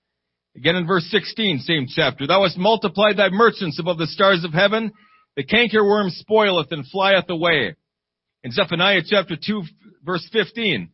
Again 0.56 0.76
in 0.76 0.86
verse 0.86 1.04
16, 1.10 1.60
same 1.60 1.86
chapter. 1.88 2.26
Thou 2.26 2.42
hast 2.42 2.58
multiplied 2.58 3.16
thy 3.16 3.28
merchants 3.30 3.78
above 3.78 3.98
the 3.98 4.06
stars 4.06 4.44
of 4.44 4.52
heaven. 4.52 4.92
The 5.36 5.44
cankerworm 5.44 6.10
spoileth 6.10 6.72
and 6.72 6.84
flieth 6.86 7.30
away. 7.30 7.76
In 8.42 8.50
Zephaniah 8.50 9.02
chapter 9.06 9.36
2 9.36 9.62
verse 10.04 10.28
15, 10.32 10.90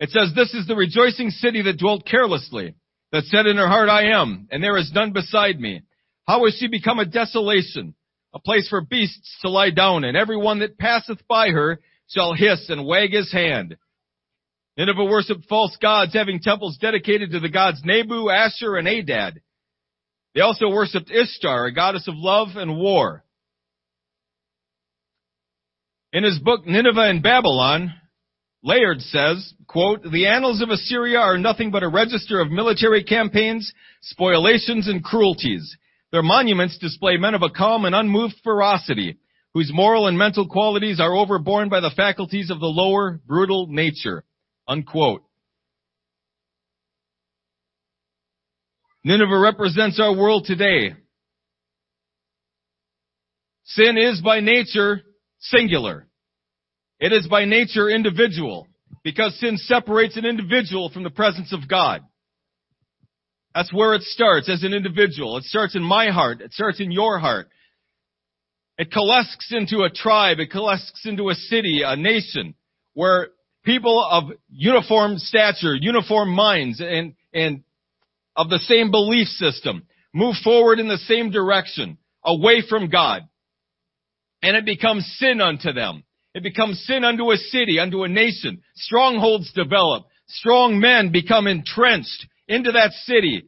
it 0.00 0.10
says, 0.10 0.32
This 0.34 0.54
is 0.54 0.66
the 0.66 0.76
rejoicing 0.76 1.30
city 1.30 1.62
that 1.62 1.78
dwelt 1.78 2.06
carelessly, 2.06 2.74
that 3.10 3.24
said 3.24 3.46
in 3.46 3.56
her 3.56 3.68
heart, 3.68 3.88
I 3.88 4.10
am, 4.18 4.48
and 4.50 4.62
there 4.62 4.76
is 4.76 4.92
none 4.94 5.12
beside 5.12 5.58
me. 5.58 5.82
How 6.26 6.46
is 6.46 6.56
she 6.58 6.68
become 6.68 6.98
a 6.98 7.04
desolation, 7.04 7.94
a 8.34 8.40
place 8.40 8.68
for 8.68 8.80
beasts 8.80 9.38
to 9.42 9.48
lie 9.48 9.70
down, 9.70 10.04
and 10.04 10.16
every 10.16 10.36
one 10.36 10.58
that 10.58 10.76
passeth 10.76 11.26
by 11.28 11.50
her 11.50 11.80
shall 12.08 12.34
hiss 12.34 12.68
and 12.68 12.84
wag 12.84 13.12
his 13.12 13.32
hand. 13.32 13.76
Nineveh 14.76 15.04
worshipped 15.04 15.46
false 15.48 15.76
gods, 15.80 16.14
having 16.14 16.40
temples 16.40 16.76
dedicated 16.78 17.30
to 17.30 17.40
the 17.40 17.48
gods 17.48 17.80
Nabu, 17.84 18.28
Asher, 18.28 18.76
and 18.76 18.88
Adad. 18.88 19.40
They 20.34 20.40
also 20.40 20.68
worshipped 20.68 21.12
Ishtar, 21.12 21.66
a 21.66 21.72
goddess 21.72 22.08
of 22.08 22.14
love 22.16 22.56
and 22.56 22.76
war. 22.76 23.24
In 26.12 26.24
his 26.24 26.40
book 26.40 26.66
Nineveh 26.66 27.08
and 27.08 27.22
Babylon, 27.22 27.94
Layard 28.64 29.00
says, 29.00 29.52
quote, 29.68 30.02
the 30.02 30.26
annals 30.26 30.60
of 30.60 30.70
Assyria 30.70 31.18
are 31.18 31.38
nothing 31.38 31.70
but 31.70 31.82
a 31.82 31.88
register 31.88 32.40
of 32.40 32.50
military 32.50 33.04
campaigns, 33.04 33.72
spoliations, 34.02 34.88
and 34.88 35.04
cruelties. 35.04 35.76
Their 36.14 36.22
monuments 36.22 36.78
display 36.78 37.16
men 37.16 37.34
of 37.34 37.42
a 37.42 37.50
calm 37.50 37.84
and 37.84 37.92
unmoved 37.92 38.36
ferocity, 38.44 39.18
whose 39.52 39.72
moral 39.74 40.06
and 40.06 40.16
mental 40.16 40.46
qualities 40.46 41.00
are 41.00 41.12
overborne 41.12 41.68
by 41.68 41.80
the 41.80 41.90
faculties 41.90 42.50
of 42.50 42.60
the 42.60 42.66
lower, 42.66 43.20
brutal 43.26 43.66
nature. 43.68 44.22
Unquote. 44.68 45.24
Nineveh 49.02 49.40
represents 49.40 49.98
our 49.98 50.16
world 50.16 50.44
today. 50.44 50.94
Sin 53.64 53.98
is 53.98 54.20
by 54.20 54.38
nature 54.38 55.00
singular. 55.40 56.06
It 57.00 57.12
is 57.12 57.26
by 57.26 57.44
nature 57.44 57.90
individual 57.90 58.68
because 59.02 59.36
sin 59.40 59.56
separates 59.56 60.16
an 60.16 60.26
individual 60.26 60.90
from 60.90 61.02
the 61.02 61.10
presence 61.10 61.52
of 61.52 61.68
God. 61.68 62.02
That's 63.54 63.72
where 63.72 63.94
it 63.94 64.02
starts 64.02 64.50
as 64.50 64.64
an 64.64 64.74
individual. 64.74 65.36
It 65.36 65.44
starts 65.44 65.76
in 65.76 65.82
my 65.82 66.10
heart. 66.10 66.40
It 66.40 66.52
starts 66.52 66.80
in 66.80 66.90
your 66.90 67.18
heart. 67.18 67.48
It 68.76 68.92
coalesces 68.92 69.52
into 69.52 69.84
a 69.84 69.90
tribe. 69.90 70.40
It 70.40 70.50
coalesces 70.50 71.02
into 71.04 71.30
a 71.30 71.34
city, 71.34 71.82
a 71.86 71.94
nation, 71.94 72.54
where 72.94 73.28
people 73.64 74.04
of 74.10 74.24
uniform 74.50 75.18
stature, 75.18 75.74
uniform 75.74 76.30
minds, 76.30 76.80
and, 76.80 77.14
and 77.32 77.62
of 78.34 78.50
the 78.50 78.58
same 78.58 78.90
belief 78.90 79.28
system 79.28 79.86
move 80.12 80.34
forward 80.42 80.80
in 80.80 80.88
the 80.88 80.98
same 80.98 81.30
direction, 81.30 81.98
away 82.24 82.62
from 82.68 82.88
God. 82.88 83.22
And 84.42 84.56
it 84.56 84.64
becomes 84.64 85.06
sin 85.18 85.40
unto 85.40 85.72
them. 85.72 86.02
It 86.34 86.42
becomes 86.42 86.84
sin 86.86 87.04
unto 87.04 87.30
a 87.30 87.36
city, 87.36 87.78
unto 87.78 88.02
a 88.02 88.08
nation. 88.08 88.62
Strongholds 88.74 89.52
develop. 89.52 90.06
Strong 90.26 90.80
men 90.80 91.12
become 91.12 91.46
entrenched 91.46 92.26
into 92.48 92.72
that 92.72 92.92
city. 93.04 93.44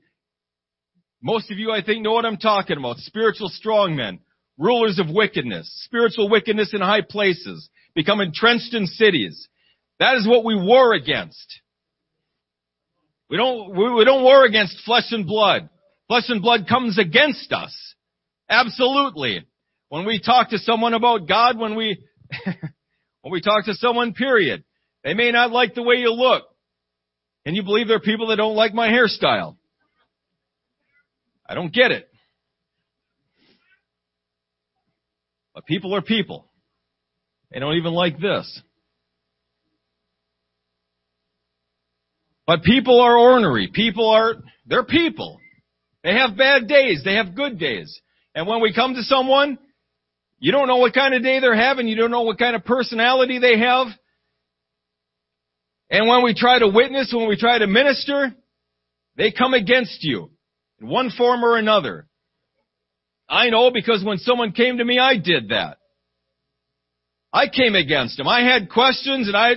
Most 1.22 1.50
of 1.50 1.58
you, 1.58 1.72
I 1.72 1.82
think, 1.82 2.02
know 2.02 2.12
what 2.12 2.24
I'm 2.24 2.36
talking 2.36 2.76
about. 2.76 2.98
Spiritual 2.98 3.50
strongmen, 3.50 4.20
rulers 4.58 4.98
of 4.98 5.06
wickedness, 5.10 5.70
spiritual 5.84 6.28
wickedness 6.28 6.72
in 6.72 6.80
high 6.80 7.02
places, 7.02 7.68
become 7.94 8.20
entrenched 8.20 8.74
in 8.74 8.86
cities. 8.86 9.48
That 9.98 10.16
is 10.16 10.26
what 10.28 10.44
we 10.44 10.54
war 10.54 10.92
against. 10.94 11.60
We 13.28 13.36
don't, 13.36 13.70
we 13.70 14.04
don't 14.04 14.22
war 14.22 14.44
against 14.44 14.84
flesh 14.84 15.10
and 15.10 15.26
blood. 15.26 15.68
Flesh 16.06 16.24
and 16.28 16.42
blood 16.42 16.66
comes 16.68 16.98
against 16.98 17.52
us. 17.52 17.74
Absolutely. 18.48 19.44
When 19.88 20.06
we 20.06 20.20
talk 20.20 20.50
to 20.50 20.58
someone 20.58 20.94
about 20.94 21.26
God, 21.26 21.58
when 21.58 21.74
we, 21.74 21.98
when 23.22 23.32
we 23.32 23.40
talk 23.40 23.64
to 23.64 23.74
someone, 23.74 24.12
period, 24.12 24.62
they 25.02 25.14
may 25.14 25.32
not 25.32 25.50
like 25.50 25.74
the 25.74 25.82
way 25.82 25.96
you 25.96 26.12
look. 26.12 26.44
And 27.46 27.54
you 27.54 27.62
believe 27.62 27.86
there 27.86 27.96
are 27.96 28.00
people 28.00 28.26
that 28.28 28.36
don't 28.36 28.56
like 28.56 28.74
my 28.74 28.88
hairstyle. 28.88 29.56
I 31.48 31.54
don't 31.54 31.72
get 31.72 31.92
it. 31.92 32.08
But 35.54 35.64
people 35.64 35.94
are 35.94 36.02
people. 36.02 36.50
They 37.52 37.60
don't 37.60 37.76
even 37.76 37.92
like 37.92 38.18
this. 38.18 38.60
But 42.48 42.64
people 42.64 43.00
are 43.00 43.16
ornery. 43.16 43.70
People 43.72 44.10
are, 44.10 44.34
they're 44.66 44.84
people. 44.84 45.38
They 46.02 46.14
have 46.14 46.36
bad 46.36 46.66
days. 46.66 47.02
They 47.04 47.14
have 47.14 47.36
good 47.36 47.60
days. 47.60 48.00
And 48.34 48.48
when 48.48 48.60
we 48.60 48.74
come 48.74 48.94
to 48.94 49.02
someone, 49.02 49.56
you 50.40 50.50
don't 50.50 50.66
know 50.66 50.76
what 50.76 50.94
kind 50.94 51.14
of 51.14 51.22
day 51.22 51.38
they're 51.38 51.54
having. 51.54 51.86
You 51.86 51.96
don't 51.96 52.10
know 52.10 52.22
what 52.22 52.38
kind 52.38 52.56
of 52.56 52.64
personality 52.64 53.38
they 53.38 53.58
have. 53.60 53.86
And 55.90 56.08
when 56.08 56.24
we 56.24 56.34
try 56.34 56.58
to 56.58 56.68
witness, 56.68 57.12
when 57.14 57.28
we 57.28 57.36
try 57.36 57.58
to 57.58 57.66
minister, 57.66 58.34
they 59.16 59.30
come 59.30 59.54
against 59.54 60.02
you 60.02 60.30
in 60.80 60.88
one 60.88 61.10
form 61.10 61.44
or 61.44 61.56
another. 61.56 62.06
I 63.28 63.50
know 63.50 63.70
because 63.70 64.04
when 64.04 64.18
someone 64.18 64.52
came 64.52 64.78
to 64.78 64.84
me, 64.84 64.98
I 64.98 65.16
did 65.16 65.50
that. 65.50 65.78
I 67.32 67.48
came 67.48 67.74
against 67.74 68.16
them. 68.16 68.28
I 68.28 68.42
had 68.42 68.70
questions 68.70 69.28
and 69.28 69.36
I, 69.36 69.56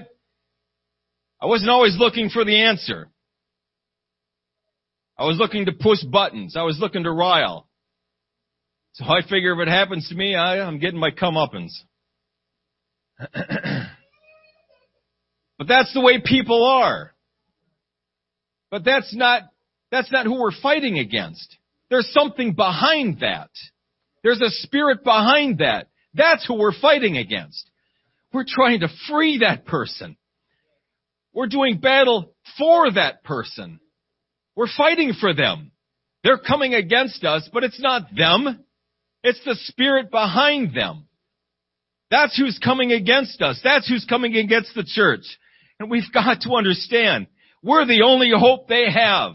I 1.41 1.45
wasn't 1.45 1.69
always 1.69 1.95
looking 1.97 2.29
for 2.29 2.43
the 2.43 2.63
answer. 2.63 3.09
I 5.17 5.25
was 5.25 5.37
looking 5.37 5.65
to 5.65 5.71
push 5.71 6.01
buttons. 6.03 6.55
I 6.55 6.63
was 6.63 6.79
looking 6.79 7.03
to 7.03 7.11
rile. 7.11 7.67
So 8.93 9.05
I 9.05 9.21
figure 9.21 9.53
if 9.53 9.67
it 9.67 9.71
happens 9.71 10.09
to 10.09 10.15
me, 10.15 10.35
I, 10.35 10.61
I'm 10.61 10.79
getting 10.79 10.99
my 10.99 11.11
comeuppance. 11.11 11.71
but 15.59 15.67
that's 15.67 15.93
the 15.93 16.01
way 16.01 16.21
people 16.23 16.65
are. 16.65 17.13
But 18.71 18.85
that's 18.85 19.13
not, 19.13 19.43
that's 19.91 20.11
not 20.11 20.25
who 20.25 20.39
we're 20.39 20.59
fighting 20.63 20.97
against. 20.97 21.57
There's 21.89 22.09
something 22.13 22.53
behind 22.53 23.19
that. 23.19 23.49
There's 24.23 24.41
a 24.41 24.49
spirit 24.49 25.03
behind 25.03 25.57
that. 25.59 25.87
That's 26.13 26.47
who 26.47 26.55
we're 26.55 26.79
fighting 26.79 27.17
against. 27.17 27.69
We're 28.31 28.45
trying 28.47 28.79
to 28.81 28.87
free 29.09 29.39
that 29.39 29.65
person. 29.65 30.15
We're 31.33 31.47
doing 31.47 31.79
battle 31.79 32.33
for 32.57 32.91
that 32.91 33.23
person. 33.23 33.81
We're 34.55 34.67
fighting 34.75 35.13
for 35.19 35.33
them. 35.33 35.71
They're 36.23 36.37
coming 36.37 36.73
against 36.73 37.23
us, 37.25 37.49
but 37.51 37.63
it's 37.63 37.81
not 37.81 38.03
them. 38.15 38.63
It's 39.23 39.43
the 39.43 39.55
spirit 39.55 40.09
behind 40.09 40.73
them. 40.73 41.07
That's 42.11 42.37
who's 42.37 42.59
coming 42.63 42.91
against 42.91 43.41
us. 43.41 43.59
That's 43.63 43.89
who's 43.89 44.05
coming 44.05 44.35
against 44.35 44.73
the 44.73 44.85
church. 44.85 45.25
And 45.79 45.89
we've 45.89 46.11
got 46.13 46.41
to 46.41 46.53
understand, 46.55 47.27
we're 47.63 47.85
the 47.85 48.03
only 48.05 48.31
hope 48.35 48.67
they 48.67 48.85
have. 48.91 49.33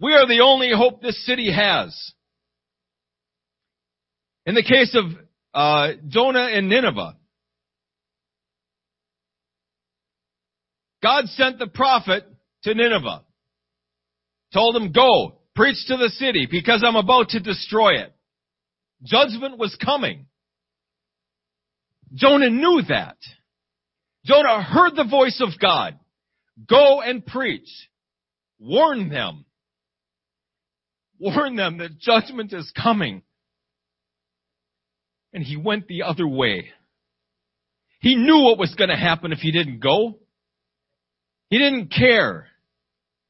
We 0.00 0.14
are 0.14 0.28
the 0.28 0.40
only 0.40 0.70
hope 0.72 1.02
this 1.02 1.24
city 1.26 1.52
has. 1.52 2.12
In 4.46 4.54
the 4.54 4.62
case 4.62 4.96
of 4.96 5.04
uh, 5.52 5.94
Jonah 6.06 6.48
and 6.52 6.68
Nineveh, 6.68 7.16
God 11.02 11.26
sent 11.26 11.58
the 11.58 11.66
prophet 11.66 12.24
to 12.64 12.74
Nineveh. 12.74 13.24
Told 14.52 14.76
him, 14.76 14.92
go, 14.92 15.40
preach 15.54 15.76
to 15.88 15.96
the 15.96 16.08
city 16.08 16.48
because 16.50 16.82
I'm 16.86 16.96
about 16.96 17.30
to 17.30 17.40
destroy 17.40 18.00
it. 18.00 18.12
Judgment 19.04 19.58
was 19.58 19.76
coming. 19.84 20.26
Jonah 22.14 22.50
knew 22.50 22.82
that. 22.88 23.16
Jonah 24.28 24.62
heard 24.62 24.94
the 24.94 25.08
voice 25.08 25.40
of 25.40 25.58
God. 25.58 25.98
Go 26.68 27.00
and 27.00 27.24
preach. 27.24 27.68
Warn 28.58 29.08
them. 29.08 29.46
Warn 31.18 31.56
them 31.56 31.78
that 31.78 31.98
judgment 31.98 32.52
is 32.52 32.70
coming. 32.80 33.22
And 35.32 35.42
he 35.42 35.56
went 35.56 35.88
the 35.88 36.02
other 36.02 36.28
way. 36.28 36.68
He 38.00 38.16
knew 38.16 38.44
what 38.44 38.58
was 38.58 38.74
going 38.74 38.90
to 38.90 38.96
happen 38.96 39.32
if 39.32 39.38
he 39.38 39.50
didn't 39.50 39.80
go. 39.80 40.18
He 41.48 41.58
didn't 41.58 41.90
care. 41.90 42.46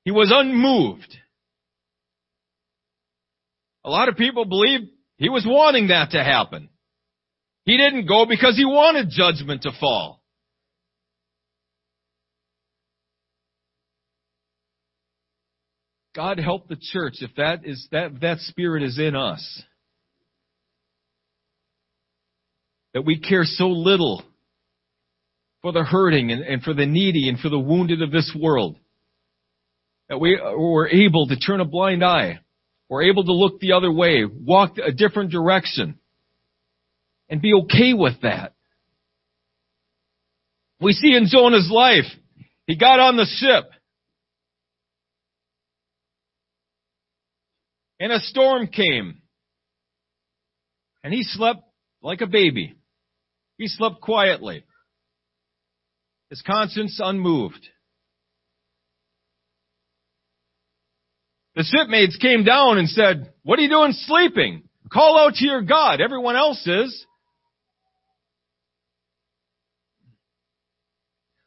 He 0.05 0.11
was 0.11 0.33
unmoved. 0.35 1.17
A 3.85 3.91
lot 3.91 4.09
of 4.09 4.17
people 4.17 4.45
believe 4.45 4.81
he 5.17 5.29
was 5.29 5.47
wanting 5.47 5.89
that 5.89 6.11
to 6.11 6.23
happen. 6.23 6.69
He 7.65 7.77
didn't 7.77 8.07
go 8.07 8.27
because 8.27 8.57
he 8.57 8.65
wanted 8.65 9.11
judgment 9.11 9.63
to 9.63 9.71
fall. 9.79 10.18
God 16.19 16.41
help 16.41 16.67
the 16.67 16.75
church 16.75 17.19
if 17.21 17.31
that 17.37 17.65
is 17.65 17.87
that 17.93 18.21
that 18.23 18.41
spirit 18.41 18.83
is 18.83 18.99
in 18.99 19.15
us. 19.15 19.63
That 22.93 23.03
we 23.03 23.21
care 23.21 23.45
so 23.45 23.69
little 23.69 24.25
for 25.63 25.71
the 25.71 25.85
hurting 25.85 26.33
and, 26.33 26.43
and 26.43 26.61
for 26.61 26.75
the 26.75 26.87
needy 26.87 27.29
and 27.29 27.39
for 27.39 27.49
the 27.51 27.59
wounded 27.61 28.03
of 28.03 28.11
this 28.11 28.37
world. 28.37 28.75
That 30.09 30.19
we 30.19 30.37
were 30.41 30.89
able 30.89 31.29
to 31.29 31.37
turn 31.37 31.61
a 31.61 31.65
blind 31.65 32.05
eye. 32.05 32.41
We're 32.89 33.05
able 33.05 33.23
to 33.23 33.33
look 33.33 33.61
the 33.61 33.75
other 33.75 33.93
way, 33.93 34.25
walk 34.25 34.73
a 34.85 34.91
different 34.91 35.31
direction, 35.31 36.01
and 37.29 37.41
be 37.41 37.55
okay 37.63 37.95
with 37.95 38.23
that. 38.23 38.55
We 40.81 40.95
see 40.95 41.15
in 41.15 41.29
Jonah's 41.31 41.71
life, 41.71 42.11
he 42.67 42.77
got 42.77 42.99
on 42.99 43.17
the 43.17 43.27
ship. 43.37 43.71
And 48.01 48.13
a 48.13 48.21
storm 48.21 48.69
came. 48.69 49.21
And 51.03 51.13
he 51.13 51.23
slept 51.23 51.61
like 52.03 52.21
a 52.21 52.27
baby. 52.27 52.75
He 53.57 53.67
slept 53.69 54.01
quietly. 54.01 54.65
His 56.31 56.43
conscience 56.43 57.01
unmoved. 57.03 57.69
The 61.57 61.65
shipmates 61.65 62.17
came 62.17 62.45
down 62.45 62.79
and 62.79 62.89
said, 62.89 63.33
what 63.43 63.59
are 63.59 63.63
you 63.63 63.69
doing 63.69 63.93
sleeping? 63.93 64.63
Call 64.93 65.19
out 65.19 65.35
to 65.35 65.45
your 65.45 65.63
God. 65.63 66.01
Everyone 66.01 66.37
else 66.37 66.65
is. 66.67 67.05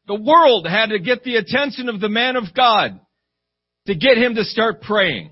The 0.07 0.15
world 0.15 0.67
had 0.67 0.87
to 0.87 0.99
get 0.99 1.23
the 1.23 1.37
attention 1.37 1.87
of 1.87 2.01
the 2.01 2.09
man 2.09 2.35
of 2.35 2.53
God 2.53 2.99
to 3.87 3.95
get 3.95 4.17
him 4.17 4.35
to 4.35 4.43
start 4.43 4.81
praying. 4.81 5.31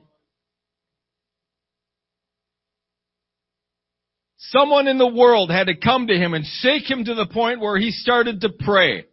Someone 4.51 4.88
in 4.88 4.97
the 4.97 5.07
world 5.07 5.51
had 5.51 5.67
to 5.67 5.75
come 5.75 6.07
to 6.07 6.15
him 6.15 6.33
and 6.33 6.45
shake 6.45 6.89
him 6.89 7.05
to 7.05 7.13
the 7.13 7.27
point 7.27 7.59
where 7.59 7.77
he 7.77 7.91
started 7.91 8.41
to 8.41 8.49
pray. 8.49 9.05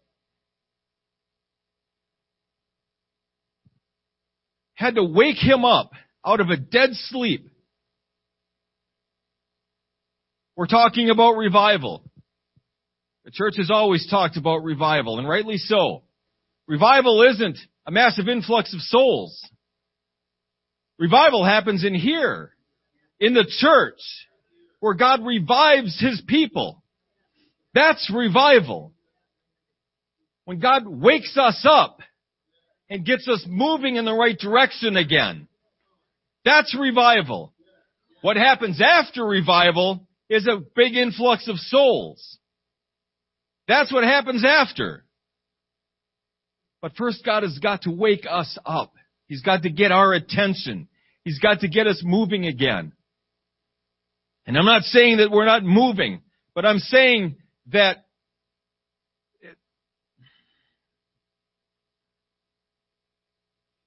Had 4.75 4.95
to 4.95 5.05
wake 5.05 5.37
him 5.37 5.65
up 5.65 5.91
out 6.25 6.41
of 6.41 6.49
a 6.49 6.57
dead 6.57 6.91
sleep. 6.93 7.51
We're 10.57 10.67
talking 10.67 11.11
about 11.11 11.33
revival. 11.33 12.03
The 13.27 13.31
church 13.31 13.55
has 13.59 13.71
always 13.71 14.09
talked 14.09 14.39
about 14.39 14.65
revival, 14.65 15.19
and 15.19 15.29
rightly 15.29 15.59
so. 15.59 16.05
Revival 16.67 17.23
isn't 17.23 17.59
a 17.87 17.91
massive 17.91 18.29
influx 18.29 18.73
of 18.73 18.81
souls. 18.81 19.39
Revival 20.99 21.45
happens 21.45 21.85
in 21.85 21.95
here, 21.95 22.53
in 23.21 23.35
the 23.35 23.45
church, 23.61 24.01
where 24.81 24.95
God 24.95 25.25
revives 25.25 26.01
His 26.01 26.23
people. 26.27 26.83
That's 27.75 28.11
revival. 28.15 28.93
When 30.45 30.61
God 30.61 30.85
wakes 30.87 31.37
us 31.37 31.67
up 31.69 32.01
and 32.89 33.05
gets 33.05 33.29
us 33.29 33.45
moving 33.49 33.97
in 33.97 34.05
the 34.05 34.15
right 34.15 34.39
direction 34.39 34.97
again. 34.97 35.49
That's 36.45 36.77
revival. 36.79 37.53
What 38.23 38.37
happens 38.37 38.81
after 38.81 39.25
revival 39.25 40.07
is 40.29 40.47
a 40.47 40.63
big 40.75 40.95
influx 40.95 41.49
of 41.49 41.57
souls. 41.59 42.39
That's 43.69 43.93
what 43.93 44.05
happens 44.05 44.45
after. 44.45 45.05
But 46.81 46.97
first 46.97 47.25
God 47.25 47.43
has 47.43 47.59
got 47.59 47.83
to 47.83 47.91
wake 47.91 48.27
us 48.29 48.57
up. 48.65 48.93
He's 49.27 49.43
got 49.43 49.63
to 49.63 49.71
get 49.71 49.91
our 49.91 50.13
attention. 50.13 50.89
He's 51.25 51.41
got 51.41 51.61
to 51.61 51.69
get 51.69 51.89
us 51.89 52.03
moving 52.05 52.47
again. 52.47 52.93
And 54.47 54.57
I'm 54.57 54.65
not 54.65 54.83
saying 54.83 55.17
that 55.19 55.31
we're 55.31 55.45
not 55.45 55.65
moving, 55.65 56.23
but 56.55 56.65
I'm 56.65 56.79
saying 56.79 57.37
that 57.73 58.05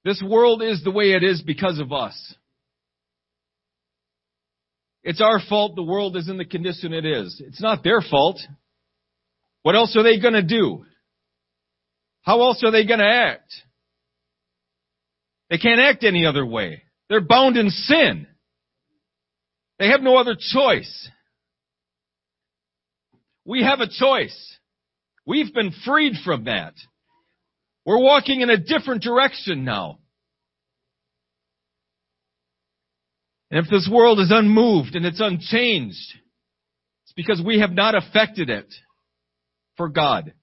this 0.04 0.22
world 0.22 0.62
is 0.62 0.84
the 0.84 0.92
way 0.92 1.12
it 1.14 1.24
is 1.24 1.42
because 1.42 1.80
of 1.80 1.94
us. 1.94 2.36
It's 5.04 5.22
our 5.22 5.40
fault 5.48 5.76
the 5.76 5.84
world 5.84 6.18
is 6.18 6.28
in 6.28 6.38
the 6.38 6.46
condition 6.46 6.94
it 6.94 7.06
is. 7.06 7.42
It's 7.46 7.62
not 7.62 7.84
their 7.84 8.02
fault. 8.02 8.40
What 9.64 9.76
else 9.76 9.96
are 9.96 10.04
they 10.04 10.20
gonna 10.20 10.44
do? 10.44 10.86
How 12.22 12.42
else 12.42 12.62
are 12.64 12.72
they 12.72 12.86
gonna 12.86 13.06
act? 13.06 13.52
They 15.50 15.58
can't 15.58 15.80
act 15.80 16.04
any 16.04 16.26
other 16.26 16.46
way. 16.46 16.84
They're 17.08 17.22
bound 17.22 17.56
in 17.58 17.70
sin. 17.70 18.28
They 19.80 19.88
have 19.88 20.02
no 20.02 20.18
other 20.18 20.36
choice. 20.38 21.10
We 23.46 23.64
have 23.64 23.80
a 23.80 23.88
choice. 23.88 24.58
We've 25.26 25.54
been 25.54 25.72
freed 25.86 26.14
from 26.24 26.44
that. 26.44 26.74
We're 27.86 28.04
walking 28.04 28.42
in 28.42 28.50
a 28.50 28.58
different 28.58 29.02
direction 29.02 29.64
now. 29.64 30.00
And 33.50 33.66
if 33.66 33.72
this 33.72 33.90
world 33.92 34.20
is 34.20 34.32
unmoved 34.32 34.96
and 34.96 35.06
it's 35.06 35.22
unchanged, 35.22 36.14
it's 37.06 37.14
because 37.16 37.42
we 37.44 37.62
have 37.62 37.72
not 37.72 37.96
affected 37.96 38.50
it 38.50 38.72
for 39.78 39.90
God. 39.90 40.34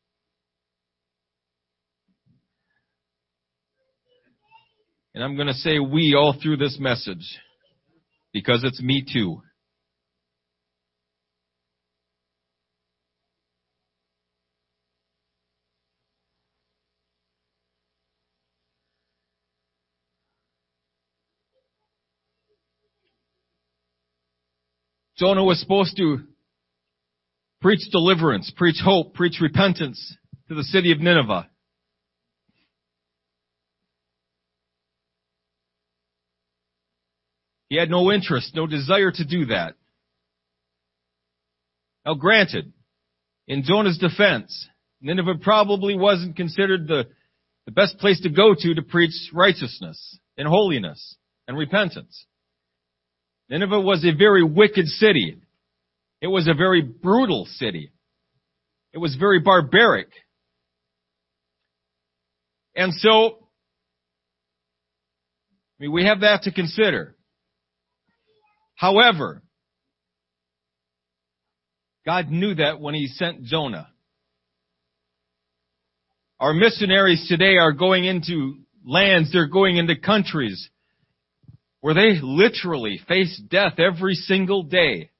And 5.14 5.22
I'm 5.22 5.36
going 5.36 5.46
to 5.46 5.54
say 5.54 5.78
we 5.78 6.14
all 6.18 6.34
through 6.42 6.56
this 6.56 6.78
message 6.80 7.38
because 8.36 8.64
it's 8.64 8.82
me 8.82 9.02
too. 9.02 9.40
Jonah 25.16 25.42
was 25.42 25.58
supposed 25.58 25.96
to 25.96 26.18
preach 27.62 27.80
deliverance, 27.90 28.52
preach 28.54 28.76
hope, 28.84 29.14
preach 29.14 29.38
repentance 29.40 30.14
to 30.50 30.54
the 30.54 30.62
city 30.62 30.92
of 30.92 31.00
Nineveh. 31.00 31.48
He 37.68 37.76
had 37.76 37.90
no 37.90 38.12
interest, 38.12 38.54
no 38.54 38.66
desire 38.66 39.10
to 39.10 39.24
do 39.24 39.46
that. 39.46 39.74
Now 42.04 42.14
granted, 42.14 42.72
in 43.48 43.64
Jonah's 43.64 43.98
defense, 43.98 44.68
Nineveh 45.00 45.40
probably 45.42 45.96
wasn't 45.96 46.36
considered 46.36 46.86
the, 46.86 47.06
the 47.66 47.72
best 47.72 47.98
place 47.98 48.20
to 48.22 48.28
go 48.28 48.54
to 48.56 48.74
to 48.74 48.82
preach 48.82 49.12
righteousness 49.32 50.18
and 50.36 50.46
holiness 50.46 51.16
and 51.48 51.56
repentance. 51.56 52.26
Nineveh 53.48 53.80
was 53.80 54.04
a 54.04 54.16
very 54.16 54.44
wicked 54.44 54.86
city. 54.86 55.36
It 56.20 56.28
was 56.28 56.46
a 56.48 56.54
very 56.54 56.82
brutal 56.82 57.46
city. 57.46 57.90
It 58.92 58.98
was 58.98 59.16
very 59.16 59.40
barbaric. 59.40 60.08
And 62.74 62.92
so, 62.94 63.48
I 65.78 65.82
mean, 65.82 65.92
we 65.92 66.04
have 66.04 66.20
that 66.20 66.42
to 66.42 66.52
consider. 66.52 67.15
However, 68.76 69.42
God 72.04 72.30
knew 72.30 72.54
that 72.54 72.80
when 72.80 72.94
He 72.94 73.08
sent 73.08 73.44
Jonah. 73.44 73.88
Our 76.38 76.54
missionaries 76.54 77.26
today 77.28 77.56
are 77.56 77.72
going 77.72 78.04
into 78.04 78.58
lands, 78.86 79.32
they're 79.32 79.48
going 79.48 79.78
into 79.78 79.96
countries 79.98 80.68
where 81.80 81.94
they 81.94 82.20
literally 82.22 83.00
face 83.08 83.40
death 83.50 83.78
every 83.78 84.14
single 84.14 84.62
day. 84.62 85.10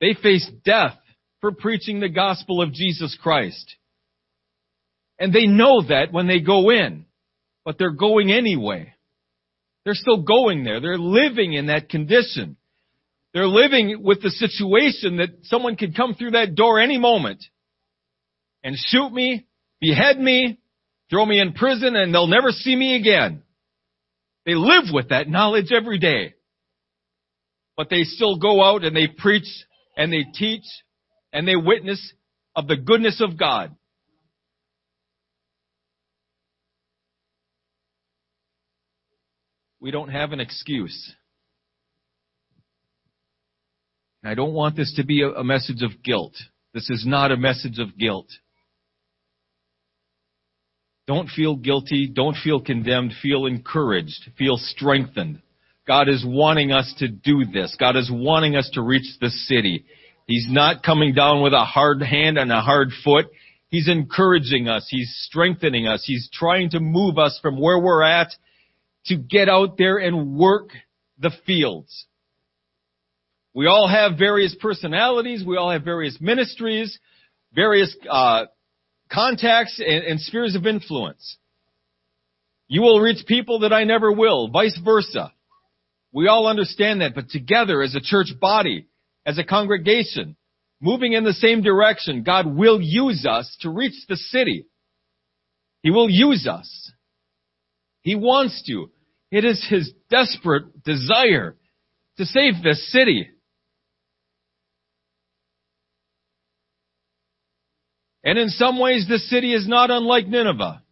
They 0.00 0.14
face 0.14 0.50
death 0.64 0.96
for 1.40 1.52
preaching 1.52 2.00
the 2.00 2.08
gospel 2.08 2.62
of 2.62 2.72
Jesus 2.72 3.16
Christ. 3.22 3.76
And 5.18 5.32
they 5.32 5.46
know 5.46 5.82
that 5.88 6.12
when 6.12 6.26
they 6.26 6.40
go 6.40 6.70
in, 6.70 7.04
but 7.64 7.78
they're 7.78 7.90
going 7.90 8.32
anyway. 8.32 8.94
They're 9.84 9.94
still 9.94 10.22
going 10.22 10.64
there. 10.64 10.80
They're 10.80 10.98
living 10.98 11.54
in 11.54 11.66
that 11.66 11.88
condition. 11.88 12.56
They're 13.34 13.48
living 13.48 14.02
with 14.02 14.22
the 14.22 14.30
situation 14.30 15.16
that 15.16 15.30
someone 15.44 15.76
could 15.76 15.96
come 15.96 16.14
through 16.14 16.32
that 16.32 16.54
door 16.54 16.78
any 16.78 16.98
moment 16.98 17.42
and 18.62 18.76
shoot 18.76 19.10
me, 19.10 19.46
behead 19.80 20.18
me, 20.18 20.60
throw 21.10 21.24
me 21.24 21.40
in 21.40 21.52
prison, 21.54 21.96
and 21.96 22.14
they'll 22.14 22.26
never 22.26 22.50
see 22.50 22.76
me 22.76 22.96
again. 22.96 23.42
They 24.44 24.54
live 24.54 24.84
with 24.92 25.08
that 25.08 25.28
knowledge 25.28 25.72
every 25.72 25.98
day. 25.98 26.34
But 27.76 27.88
they 27.90 28.04
still 28.04 28.36
go 28.36 28.62
out 28.62 28.84
and 28.84 28.94
they 28.94 29.08
preach 29.08 29.48
and 29.96 30.12
they 30.12 30.24
teach 30.34 30.64
and 31.32 31.48
they 31.48 31.56
witness 31.56 32.12
of 32.54 32.66
the 32.66 32.76
goodness 32.76 33.20
of 33.20 33.38
God. 33.38 33.74
We 39.82 39.90
don't 39.90 40.10
have 40.10 40.30
an 40.30 40.38
excuse. 40.38 41.12
I 44.24 44.34
don't 44.34 44.52
want 44.52 44.76
this 44.76 44.94
to 44.94 45.04
be 45.04 45.22
a, 45.22 45.30
a 45.30 45.42
message 45.42 45.82
of 45.82 46.04
guilt. 46.04 46.34
This 46.72 46.88
is 46.88 47.04
not 47.04 47.32
a 47.32 47.36
message 47.36 47.80
of 47.80 47.98
guilt. 47.98 48.28
Don't 51.08 51.28
feel 51.28 51.56
guilty. 51.56 52.08
Don't 52.14 52.36
feel 52.36 52.60
condemned. 52.60 53.14
Feel 53.20 53.46
encouraged. 53.46 54.30
Feel 54.38 54.56
strengthened. 54.56 55.42
God 55.84 56.08
is 56.08 56.24
wanting 56.24 56.70
us 56.70 56.94
to 57.00 57.08
do 57.08 57.44
this. 57.52 57.76
God 57.76 57.96
is 57.96 58.08
wanting 58.08 58.54
us 58.54 58.70
to 58.74 58.82
reach 58.82 59.18
this 59.20 59.48
city. 59.48 59.84
He's 60.28 60.46
not 60.48 60.84
coming 60.84 61.12
down 61.12 61.42
with 61.42 61.54
a 61.54 61.64
hard 61.64 62.02
hand 62.02 62.38
and 62.38 62.52
a 62.52 62.60
hard 62.60 62.90
foot. 63.02 63.26
He's 63.68 63.88
encouraging 63.88 64.68
us. 64.68 64.86
He's 64.88 65.12
strengthening 65.26 65.88
us. 65.88 66.04
He's 66.06 66.30
trying 66.32 66.70
to 66.70 66.78
move 66.78 67.18
us 67.18 67.40
from 67.42 67.60
where 67.60 67.80
we're 67.80 68.04
at 68.04 68.28
to 69.06 69.16
get 69.16 69.48
out 69.48 69.76
there 69.76 69.98
and 69.98 70.36
work 70.36 70.70
the 71.18 71.30
fields. 71.46 72.06
We 73.54 73.66
all 73.66 73.88
have 73.88 74.18
various 74.18 74.56
personalities. 74.60 75.44
We 75.46 75.56
all 75.56 75.70
have 75.70 75.84
various 75.84 76.18
ministries, 76.20 76.98
various 77.54 77.94
uh, 78.08 78.46
contacts 79.10 79.78
and, 79.78 80.04
and 80.04 80.20
spheres 80.20 80.54
of 80.54 80.66
influence. 80.66 81.36
You 82.68 82.80
will 82.80 83.00
reach 83.00 83.26
people 83.26 83.60
that 83.60 83.72
I 83.72 83.84
never 83.84 84.10
will, 84.10 84.48
vice 84.48 84.78
versa. 84.82 85.32
We 86.12 86.28
all 86.28 86.46
understand 86.46 87.00
that, 87.00 87.14
but 87.14 87.28
together 87.28 87.82
as 87.82 87.94
a 87.94 88.00
church 88.00 88.28
body, 88.40 88.86
as 89.26 89.38
a 89.38 89.44
congregation, 89.44 90.36
moving 90.80 91.12
in 91.12 91.24
the 91.24 91.32
same 91.32 91.62
direction, 91.62 92.22
God 92.22 92.46
will 92.46 92.80
use 92.80 93.26
us 93.28 93.54
to 93.60 93.70
reach 93.70 94.06
the 94.08 94.16
city. 94.16 94.66
He 95.82 95.90
will 95.90 96.08
use 96.08 96.46
us. 96.46 96.92
He 98.02 98.14
wants 98.14 98.62
to. 98.66 98.90
It 99.30 99.44
is 99.44 99.64
His 99.68 99.92
desperate 100.10 100.84
desire 100.84 101.56
to 102.18 102.26
save 102.26 102.62
this 102.62 102.92
city. 102.92 103.28
And 108.24 108.38
in 108.38 108.48
some 108.50 108.78
ways, 108.78 109.06
this 109.08 109.28
city 109.28 109.52
is 109.52 109.66
not 109.66 109.90
unlike 109.90 110.28
Nineveh. 110.28 110.82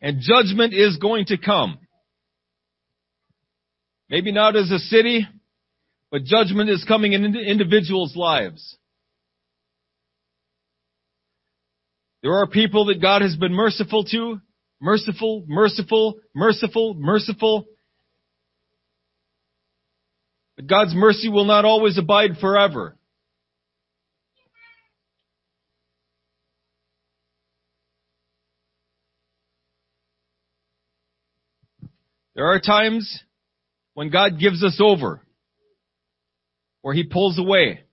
And 0.00 0.20
judgment 0.20 0.74
is 0.74 0.98
going 0.98 1.26
to 1.26 1.38
come. 1.38 1.78
Maybe 4.10 4.32
not 4.32 4.54
as 4.54 4.70
a 4.70 4.78
city, 4.78 5.26
but 6.10 6.24
judgment 6.24 6.68
is 6.68 6.84
coming 6.84 7.14
in 7.14 7.34
individuals' 7.34 8.14
lives. 8.14 8.76
There 12.24 12.32
are 12.38 12.46
people 12.46 12.86
that 12.86 13.02
God 13.02 13.20
has 13.20 13.36
been 13.36 13.52
merciful 13.52 14.02
to, 14.04 14.40
merciful, 14.80 15.44
merciful, 15.46 16.14
merciful, 16.34 16.94
merciful, 16.94 17.66
but 20.56 20.66
God's 20.66 20.94
mercy 20.94 21.28
will 21.28 21.44
not 21.44 21.66
always 21.66 21.98
abide 21.98 22.38
forever. 22.40 22.96
There 32.34 32.46
are 32.46 32.58
times 32.58 33.22
when 33.92 34.08
God 34.08 34.40
gives 34.40 34.64
us 34.64 34.80
over, 34.82 35.20
or 36.82 36.94
He 36.94 37.04
pulls 37.04 37.38
away. 37.38 37.84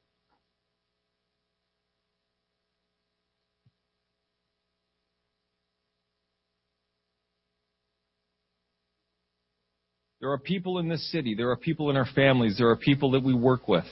There 10.22 10.30
are 10.30 10.38
people 10.38 10.78
in 10.78 10.88
this 10.88 11.12
city, 11.12 11.34
there 11.34 11.50
are 11.50 11.58
people 11.58 11.90
in 11.90 11.98
our 11.98 12.06
families, 12.06 12.58
there 12.60 12.70
are 12.70 12.76
people 12.76 13.12
that 13.12 13.24
we 13.24 13.34
work 13.34 13.68
with 13.68 13.86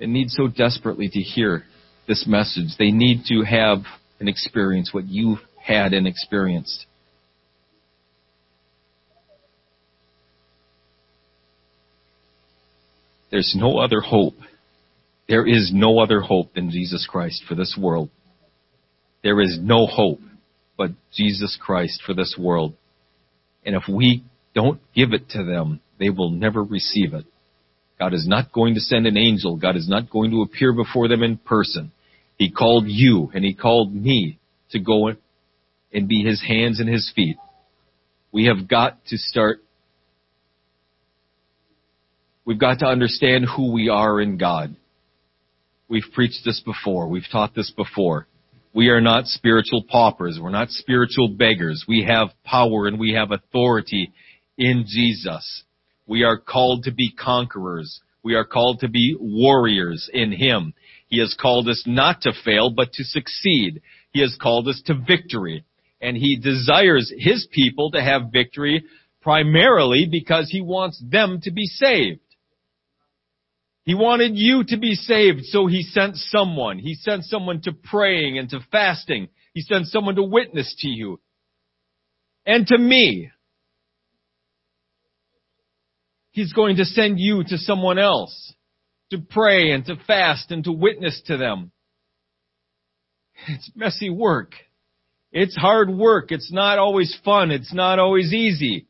that 0.00 0.08
need 0.08 0.28
so 0.28 0.48
desperately 0.48 1.08
to 1.08 1.20
hear 1.20 1.62
this 2.08 2.26
message. 2.26 2.70
They 2.76 2.90
need 2.90 3.26
to 3.28 3.42
have 3.42 3.78
an 4.18 4.26
experience 4.26 4.92
what 4.92 5.06
you've 5.06 5.38
had 5.62 5.92
and 5.92 6.08
experienced. 6.08 6.84
There's 13.30 13.54
no 13.56 13.78
other 13.78 14.00
hope. 14.00 14.34
There 15.28 15.46
is 15.46 15.70
no 15.72 16.00
other 16.00 16.20
hope 16.20 16.54
than 16.54 16.70
Jesus 16.70 17.06
Christ 17.08 17.44
for 17.48 17.54
this 17.54 17.78
world. 17.80 18.10
There 19.22 19.40
is 19.40 19.58
no 19.60 19.86
hope 19.86 20.20
but 20.76 20.90
Jesus 21.12 21.56
Christ 21.60 22.02
for 22.04 22.14
this 22.14 22.36
world. 22.38 22.74
And 23.64 23.76
if 23.76 23.84
we 23.88 24.24
don't 24.56 24.80
give 24.94 25.12
it 25.12 25.28
to 25.30 25.44
them. 25.44 25.80
They 26.00 26.08
will 26.10 26.30
never 26.30 26.64
receive 26.64 27.14
it. 27.14 27.26
God 28.00 28.14
is 28.14 28.26
not 28.26 28.52
going 28.52 28.74
to 28.74 28.80
send 28.80 29.06
an 29.06 29.16
angel. 29.16 29.56
God 29.56 29.76
is 29.76 29.88
not 29.88 30.10
going 30.10 30.30
to 30.30 30.42
appear 30.42 30.72
before 30.72 31.08
them 31.08 31.22
in 31.22 31.36
person. 31.36 31.92
He 32.36 32.50
called 32.50 32.86
you 32.88 33.30
and 33.34 33.44
He 33.44 33.54
called 33.54 33.94
me 33.94 34.38
to 34.70 34.80
go 34.80 35.10
and 35.92 36.08
be 36.08 36.24
His 36.24 36.42
hands 36.42 36.80
and 36.80 36.88
His 36.88 37.12
feet. 37.14 37.36
We 38.32 38.46
have 38.46 38.66
got 38.68 38.98
to 39.08 39.16
start, 39.16 39.58
we've 42.44 42.58
got 42.58 42.80
to 42.80 42.86
understand 42.86 43.46
who 43.56 43.72
we 43.72 43.88
are 43.88 44.20
in 44.20 44.38
God. 44.38 44.74
We've 45.88 46.02
preached 46.14 46.40
this 46.44 46.62
before. 46.64 47.08
We've 47.08 47.28
taught 47.30 47.54
this 47.54 47.72
before. 47.76 48.26
We 48.74 48.88
are 48.88 49.00
not 49.00 49.26
spiritual 49.26 49.84
paupers. 49.88 50.38
We're 50.42 50.50
not 50.50 50.70
spiritual 50.70 51.28
beggars. 51.28 51.84
We 51.88 52.04
have 52.04 52.28
power 52.44 52.86
and 52.88 52.98
we 52.98 53.12
have 53.12 53.30
authority 53.30 54.12
in 54.58 54.84
Jesus. 54.86 55.64
We 56.06 56.22
are 56.22 56.38
called 56.38 56.84
to 56.84 56.92
be 56.92 57.10
conquerors. 57.12 58.00
We 58.22 58.34
are 58.34 58.44
called 58.44 58.80
to 58.80 58.88
be 58.88 59.16
warriors 59.18 60.10
in 60.12 60.32
Him. 60.32 60.74
He 61.08 61.20
has 61.20 61.36
called 61.40 61.68
us 61.68 61.84
not 61.86 62.22
to 62.22 62.32
fail, 62.44 62.70
but 62.70 62.92
to 62.94 63.04
succeed. 63.04 63.82
He 64.12 64.20
has 64.20 64.36
called 64.40 64.68
us 64.68 64.82
to 64.86 64.94
victory. 64.94 65.64
And 66.00 66.16
He 66.16 66.36
desires 66.36 67.12
His 67.16 67.46
people 67.50 67.90
to 67.92 68.02
have 68.02 68.32
victory 68.32 68.84
primarily 69.22 70.06
because 70.10 70.50
He 70.50 70.60
wants 70.60 71.02
them 71.04 71.40
to 71.42 71.50
be 71.50 71.66
saved. 71.66 72.20
He 73.84 73.94
wanted 73.94 74.32
you 74.34 74.64
to 74.64 74.76
be 74.76 74.94
saved, 74.94 75.44
so 75.44 75.66
He 75.66 75.82
sent 75.82 76.16
someone. 76.16 76.78
He 76.78 76.94
sent 76.94 77.24
someone 77.24 77.60
to 77.62 77.72
praying 77.72 78.38
and 78.38 78.48
to 78.50 78.60
fasting. 78.72 79.28
He 79.54 79.62
sent 79.62 79.86
someone 79.86 80.16
to 80.16 80.22
witness 80.22 80.74
to 80.80 80.88
you. 80.88 81.20
And 82.44 82.66
to 82.66 82.78
me. 82.78 83.30
He's 86.36 86.52
going 86.52 86.76
to 86.76 86.84
send 86.84 87.18
you 87.18 87.44
to 87.44 87.56
someone 87.56 87.98
else 87.98 88.52
to 89.10 89.16
pray 89.16 89.70
and 89.70 89.86
to 89.86 89.96
fast 90.06 90.50
and 90.50 90.62
to 90.64 90.70
witness 90.70 91.22
to 91.28 91.38
them. 91.38 91.72
It's 93.48 93.70
messy 93.74 94.10
work. 94.10 94.52
It's 95.32 95.56
hard 95.56 95.88
work. 95.88 96.32
It's 96.32 96.52
not 96.52 96.78
always 96.78 97.18
fun. 97.24 97.50
It's 97.50 97.72
not 97.72 97.98
always 97.98 98.34
easy. 98.34 98.86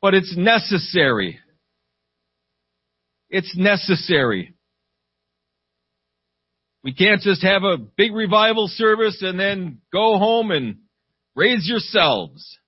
But 0.00 0.14
it's 0.14 0.36
necessary. 0.36 1.40
It's 3.30 3.56
necessary. 3.56 4.54
We 6.84 6.94
can't 6.94 7.20
just 7.20 7.42
have 7.42 7.64
a 7.64 7.78
big 7.78 8.14
revival 8.14 8.68
service 8.68 9.22
and 9.22 9.40
then 9.40 9.80
go 9.92 10.18
home 10.18 10.52
and 10.52 10.76
raise 11.34 11.68
yourselves. 11.68 12.58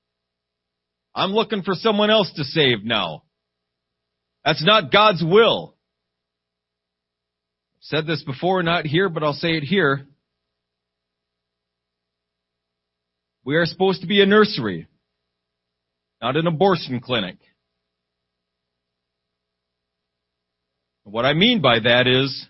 I'm 1.14 1.30
looking 1.30 1.62
for 1.62 1.74
someone 1.74 2.10
else 2.10 2.32
to 2.34 2.42
save 2.42 2.82
now. 2.82 3.22
That's 4.44 4.64
not 4.64 4.92
God's 4.92 5.22
will. 5.22 5.74
I've 7.76 7.82
said 7.82 8.06
this 8.06 8.22
before, 8.22 8.62
not 8.62 8.86
here, 8.86 9.08
but 9.08 9.22
I'll 9.22 9.32
say 9.32 9.50
it 9.50 9.62
here. 9.62 10.06
We 13.44 13.56
are 13.56 13.66
supposed 13.66 14.02
to 14.02 14.06
be 14.06 14.22
a 14.22 14.26
nursery, 14.26 14.86
not 16.20 16.36
an 16.36 16.46
abortion 16.46 17.00
clinic. 17.00 17.36
What 21.04 21.24
I 21.24 21.32
mean 21.32 21.60
by 21.60 21.80
that 21.80 22.06
is, 22.06 22.46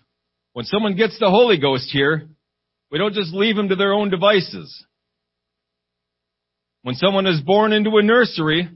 when 0.53 0.65
someone 0.65 0.95
gets 0.95 1.17
the 1.17 1.29
Holy 1.29 1.57
Ghost 1.57 1.89
here, 1.91 2.29
we 2.91 2.97
don't 2.97 3.13
just 3.13 3.33
leave 3.33 3.55
them 3.55 3.69
to 3.69 3.75
their 3.75 3.93
own 3.93 4.09
devices. 4.09 4.85
When 6.83 6.95
someone 6.95 7.25
is 7.25 7.41
born 7.41 7.73
into 7.73 7.97
a 7.97 8.03
nursery, 8.03 8.69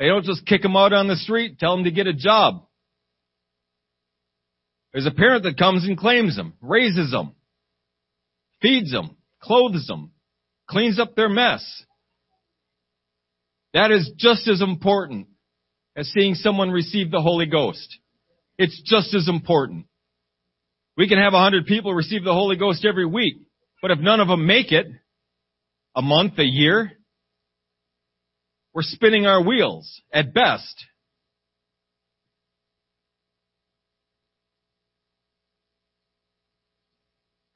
they 0.00 0.06
don't 0.06 0.24
just 0.24 0.46
kick 0.46 0.62
them 0.62 0.76
out 0.76 0.94
on 0.94 1.08
the 1.08 1.16
street, 1.16 1.58
tell 1.58 1.76
them 1.76 1.84
to 1.84 1.90
get 1.90 2.06
a 2.06 2.14
job. 2.14 2.66
There's 4.92 5.06
a 5.06 5.10
parent 5.10 5.44
that 5.44 5.58
comes 5.58 5.86
and 5.86 5.96
claims 5.96 6.36
them, 6.36 6.54
raises 6.62 7.10
them, 7.10 7.34
feeds 8.62 8.90
them, 8.90 9.16
clothes 9.40 9.86
them, 9.86 10.12
cleans 10.68 10.98
up 10.98 11.14
their 11.14 11.28
mess. 11.28 11.84
That 13.74 13.92
is 13.92 14.10
just 14.16 14.48
as 14.48 14.62
important 14.62 15.28
as 15.94 16.08
seeing 16.08 16.34
someone 16.34 16.70
receive 16.70 17.10
the 17.10 17.20
Holy 17.20 17.46
Ghost. 17.46 17.98
It's 18.56 18.80
just 18.84 19.14
as 19.14 19.28
important. 19.28 19.84
We 20.96 21.08
can 21.08 21.18
have 21.18 21.34
a 21.34 21.40
hundred 21.40 21.66
people 21.66 21.92
receive 21.92 22.24
the 22.24 22.32
Holy 22.32 22.56
Ghost 22.56 22.86
every 22.86 23.06
week, 23.06 23.36
but 23.82 23.90
if 23.90 23.98
none 23.98 24.20
of 24.20 24.28
them 24.28 24.46
make 24.46 24.72
it, 24.72 24.86
a 25.94 26.00
month, 26.00 26.38
a 26.38 26.44
year, 26.44 26.92
we're 28.72 28.82
spinning 28.82 29.26
our 29.26 29.42
wheels 29.42 30.00
at 30.12 30.32
best. 30.32 30.84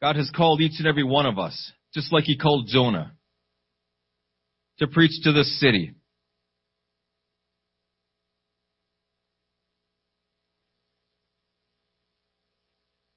God 0.03 0.17
has 0.17 0.31
called 0.35 0.61
each 0.61 0.79
and 0.79 0.87
every 0.87 1.05
one 1.05 1.25
of 1.25 1.39
us, 1.39 1.73
just 1.95 2.13
like 2.13 2.25
He 2.25 2.37
called 2.37 2.69
Jonah, 2.69 3.13
to 4.79 4.87
preach 4.87 5.23
to 5.23 5.33
this 5.33 5.59
city. 5.61 5.95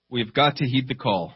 We've 0.10 0.34
got 0.34 0.58
to 0.58 0.66
heed 0.66 0.88
the 0.88 0.96
call. 0.96 1.34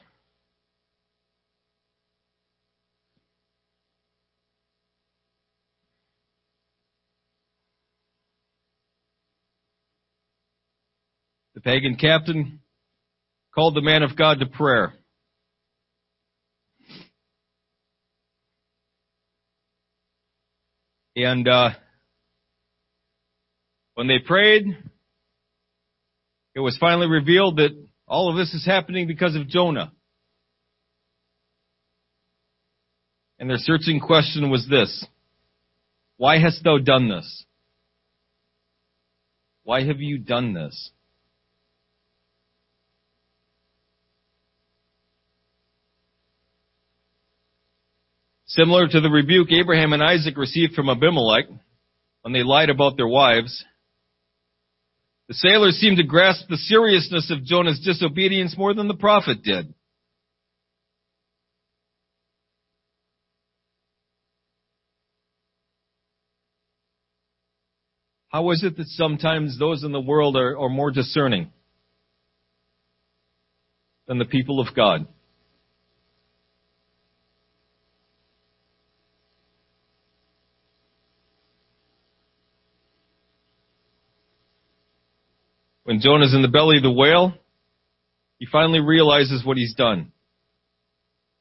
The 11.61 11.69
pagan 11.69 11.95
captain 11.95 12.59
called 13.53 13.75
the 13.75 13.81
man 13.81 14.01
of 14.01 14.17
God 14.17 14.39
to 14.39 14.47
prayer. 14.47 14.93
And 21.15 21.47
uh, 21.47 21.71
when 23.93 24.07
they 24.07 24.17
prayed, 24.19 24.65
it 26.55 26.59
was 26.61 26.77
finally 26.79 27.07
revealed 27.07 27.57
that 27.57 27.77
all 28.07 28.31
of 28.31 28.37
this 28.37 28.53
is 28.55 28.65
happening 28.65 29.05
because 29.05 29.35
of 29.35 29.47
Jonah. 29.47 29.91
And 33.37 33.49
their 33.49 33.57
searching 33.59 33.99
question 33.99 34.49
was 34.49 34.67
this 34.67 35.05
Why 36.17 36.39
hast 36.39 36.63
thou 36.63 36.79
done 36.79 37.07
this? 37.09 37.45
Why 39.63 39.83
have 39.83 39.99
you 39.99 40.17
done 40.17 40.53
this? 40.53 40.91
Similar 48.55 48.89
to 48.89 48.99
the 48.99 49.09
rebuke 49.09 49.49
Abraham 49.53 49.93
and 49.93 50.03
Isaac 50.03 50.35
received 50.35 50.73
from 50.73 50.89
Abimelech 50.89 51.45
when 52.21 52.33
they 52.33 52.43
lied 52.43 52.69
about 52.69 52.97
their 52.97 53.07
wives, 53.07 53.63
the 55.29 55.35
sailors 55.35 55.77
seemed 55.77 55.97
to 55.97 56.03
grasp 56.03 56.49
the 56.49 56.57
seriousness 56.57 57.31
of 57.31 57.45
Jonah's 57.45 57.79
disobedience 57.79 58.57
more 58.57 58.73
than 58.73 58.89
the 58.89 58.93
prophet 58.93 59.41
did. 59.41 59.73
How 68.27 68.51
is 68.51 68.65
it 68.65 68.75
that 68.75 68.87
sometimes 68.87 69.57
those 69.57 69.85
in 69.85 69.93
the 69.93 70.01
world 70.01 70.35
are, 70.35 70.59
are 70.59 70.69
more 70.69 70.91
discerning 70.91 71.51
than 74.07 74.19
the 74.19 74.25
people 74.25 74.59
of 74.59 74.75
God? 74.75 75.07
When 85.91 85.99
Jonah's 85.99 86.33
in 86.33 86.41
the 86.41 86.47
belly 86.47 86.77
of 86.77 86.83
the 86.83 86.89
whale, 86.89 87.33
he 88.39 88.45
finally 88.49 88.79
realizes 88.79 89.43
what 89.43 89.57
he's 89.57 89.75
done. 89.75 90.13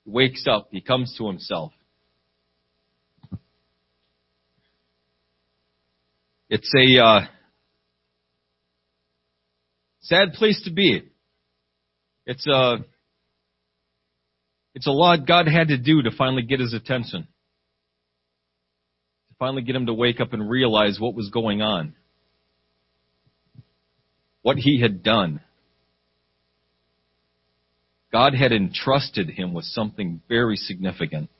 He 0.04 0.10
wakes 0.10 0.44
up. 0.50 0.70
He 0.72 0.80
comes 0.80 1.14
to 1.18 1.28
himself. 1.28 1.70
It's 6.48 6.68
a 6.76 7.00
uh, 7.00 7.20
sad 10.00 10.32
place 10.32 10.60
to 10.64 10.72
be. 10.72 11.08
It's 12.26 12.44
a 12.48 12.78
it's 14.74 14.88
a 14.88 14.90
lot 14.90 15.28
God 15.28 15.46
had 15.46 15.68
to 15.68 15.78
do 15.78 16.02
to 16.02 16.10
finally 16.10 16.42
get 16.42 16.58
his 16.58 16.74
attention. 16.74 17.22
To 19.28 19.34
finally 19.38 19.62
get 19.62 19.76
him 19.76 19.86
to 19.86 19.94
wake 19.94 20.18
up 20.18 20.32
and 20.32 20.50
realize 20.50 20.98
what 20.98 21.14
was 21.14 21.30
going 21.30 21.62
on 21.62 21.94
what 24.42 24.56
he 24.56 24.80
had 24.80 25.02
done. 25.02 25.40
God 28.12 28.34
had 28.34 28.52
entrusted 28.52 29.30
him 29.30 29.52
with 29.52 29.64
something 29.64 30.20
very 30.28 30.56
significant. 30.56 31.30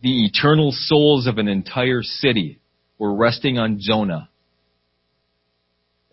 The 0.00 0.24
eternal 0.26 0.72
souls 0.72 1.26
of 1.26 1.38
an 1.38 1.48
entire 1.48 2.02
city 2.02 2.58
were 2.98 3.14
resting 3.14 3.58
on 3.58 3.78
Jonah. 3.80 4.28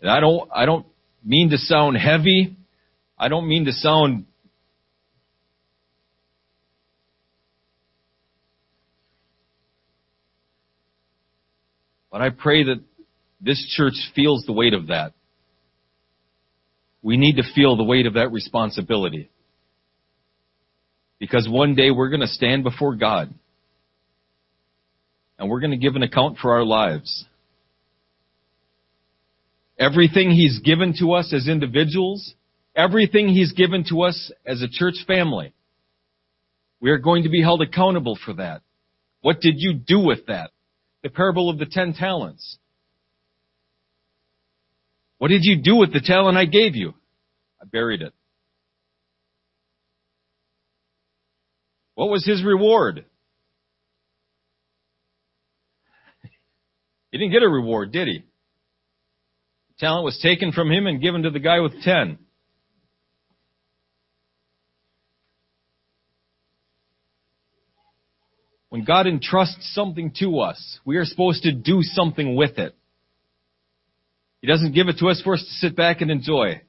And 0.00 0.10
I 0.10 0.20
don't, 0.20 0.50
I 0.54 0.66
don't 0.66 0.86
mean 1.24 1.50
to 1.50 1.58
sound 1.58 1.96
heavy. 1.96 2.56
I 3.18 3.28
don't 3.28 3.48
mean 3.48 3.66
to 3.66 3.72
sound 3.72 4.26
But 12.10 12.22
I 12.22 12.30
pray 12.30 12.64
that 12.64 12.80
this 13.40 13.64
church 13.76 13.94
feels 14.16 14.44
the 14.44 14.52
weight 14.52 14.74
of 14.74 14.88
that 14.88 15.12
we 17.02 17.16
need 17.16 17.36
to 17.36 17.42
feel 17.54 17.76
the 17.76 17.84
weight 17.84 18.06
of 18.06 18.14
that 18.14 18.32
responsibility. 18.32 19.30
Because 21.18 21.48
one 21.48 21.74
day 21.74 21.90
we're 21.90 22.08
going 22.08 22.20
to 22.20 22.26
stand 22.26 22.64
before 22.64 22.94
God. 22.96 23.32
And 25.38 25.48
we're 25.48 25.60
going 25.60 25.70
to 25.70 25.76
give 25.76 25.96
an 25.96 26.02
account 26.02 26.38
for 26.38 26.52
our 26.52 26.64
lives. 26.64 27.24
Everything 29.78 30.30
He's 30.30 30.60
given 30.60 30.94
to 31.00 31.12
us 31.12 31.32
as 31.32 31.48
individuals, 31.48 32.34
everything 32.76 33.28
He's 33.28 33.52
given 33.52 33.84
to 33.88 34.02
us 34.02 34.30
as 34.44 34.60
a 34.60 34.68
church 34.68 34.96
family, 35.06 35.54
we 36.80 36.90
are 36.90 36.98
going 36.98 37.22
to 37.22 37.30
be 37.30 37.42
held 37.42 37.62
accountable 37.62 38.18
for 38.22 38.34
that. 38.34 38.62
What 39.22 39.40
did 39.40 39.54
you 39.56 39.74
do 39.74 39.98
with 39.98 40.26
that? 40.26 40.50
The 41.02 41.10
parable 41.10 41.48
of 41.48 41.58
the 41.58 41.66
ten 41.66 41.94
talents. 41.94 42.58
What 45.20 45.28
did 45.28 45.44
you 45.44 45.56
do 45.56 45.76
with 45.76 45.92
the 45.92 46.00
talent 46.00 46.38
I 46.38 46.46
gave 46.46 46.74
you? 46.74 46.94
I 47.60 47.66
buried 47.66 48.00
it. 48.00 48.14
What 51.94 52.08
was 52.08 52.24
his 52.24 52.42
reward? 52.42 53.04
He 57.12 57.18
didn't 57.18 57.32
get 57.32 57.42
a 57.42 57.48
reward, 57.48 57.92
did 57.92 58.08
he? 58.08 58.20
The 59.68 59.74
talent 59.78 60.06
was 60.06 60.18
taken 60.22 60.52
from 60.52 60.72
him 60.72 60.86
and 60.86 61.02
given 61.02 61.24
to 61.24 61.30
the 61.30 61.38
guy 61.38 61.60
with 61.60 61.82
ten. 61.82 62.16
When 68.70 68.84
God 68.84 69.06
entrusts 69.06 69.74
something 69.74 70.14
to 70.20 70.40
us, 70.40 70.78
we 70.86 70.96
are 70.96 71.04
supposed 71.04 71.42
to 71.42 71.52
do 71.52 71.82
something 71.82 72.36
with 72.36 72.56
it. 72.56 72.74
He 74.40 74.48
doesn't 74.48 74.74
give 74.74 74.88
it 74.88 74.98
to 74.98 75.08
us 75.08 75.20
for 75.22 75.34
us 75.34 75.40
to 75.44 75.66
sit 75.66 75.76
back 75.76 76.00
and 76.00 76.10
enjoy. 76.10 76.62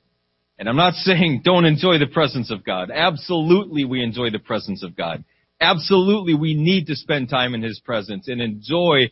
And 0.60 0.68
I'm 0.68 0.76
not 0.76 0.94
saying 0.94 1.42
don't 1.44 1.66
enjoy 1.66 1.98
the 1.98 2.08
presence 2.08 2.52
of 2.52 2.64
God. 2.64 2.92
Absolutely 2.94 3.86
we 3.86 4.04
enjoy 4.04 4.30
the 4.30 4.40
presence 4.40 4.84
of 4.84 4.96
God. 4.96 5.24
Absolutely 5.60 6.34
we 6.34 6.54
need 6.54 6.88
to 6.88 6.96
spend 6.96 7.30
time 7.30 7.56
in 7.56 7.62
His 7.62 7.80
presence 7.80 8.28
and 8.28 8.42
enjoy 8.42 9.10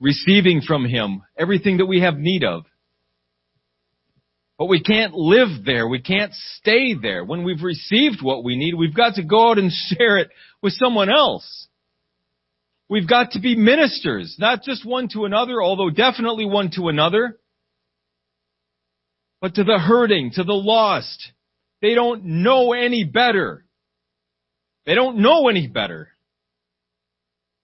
receiving 0.00 0.62
from 0.62 0.84
Him 0.84 1.22
everything 1.36 1.78
that 1.78 1.86
we 1.86 2.00
have 2.00 2.16
need 2.16 2.42
of. 2.42 2.64
But 4.58 4.66
we 4.66 4.82
can't 4.82 5.14
live 5.14 5.64
there. 5.64 5.86
We 5.86 6.00
can't 6.00 6.32
stay 6.34 6.94
there. 7.00 7.24
When 7.24 7.44
we've 7.44 7.62
received 7.62 8.22
what 8.22 8.42
we 8.42 8.56
need, 8.56 8.74
we've 8.74 8.94
got 8.94 9.14
to 9.14 9.22
go 9.22 9.50
out 9.50 9.58
and 9.58 9.70
share 9.88 10.16
it 10.18 10.30
with 10.62 10.72
someone 10.72 11.10
else. 11.10 11.68
We've 12.88 13.08
got 13.08 13.32
to 13.32 13.40
be 13.40 13.54
ministers, 13.54 14.36
not 14.38 14.62
just 14.62 14.84
one 14.84 15.08
to 15.12 15.26
another, 15.26 15.62
although 15.62 15.90
definitely 15.90 16.46
one 16.46 16.70
to 16.74 16.88
another 16.88 17.36
but 19.40 19.54
to 19.54 19.64
the 19.64 19.78
hurting, 19.78 20.32
to 20.34 20.44
the 20.44 20.52
lost. 20.52 21.32
They 21.80 21.94
don't 21.94 22.24
know 22.24 22.72
any 22.72 23.04
better. 23.04 23.64
They 24.84 24.94
don't 24.94 25.18
know 25.18 25.48
any 25.48 25.66
better. 25.66 26.08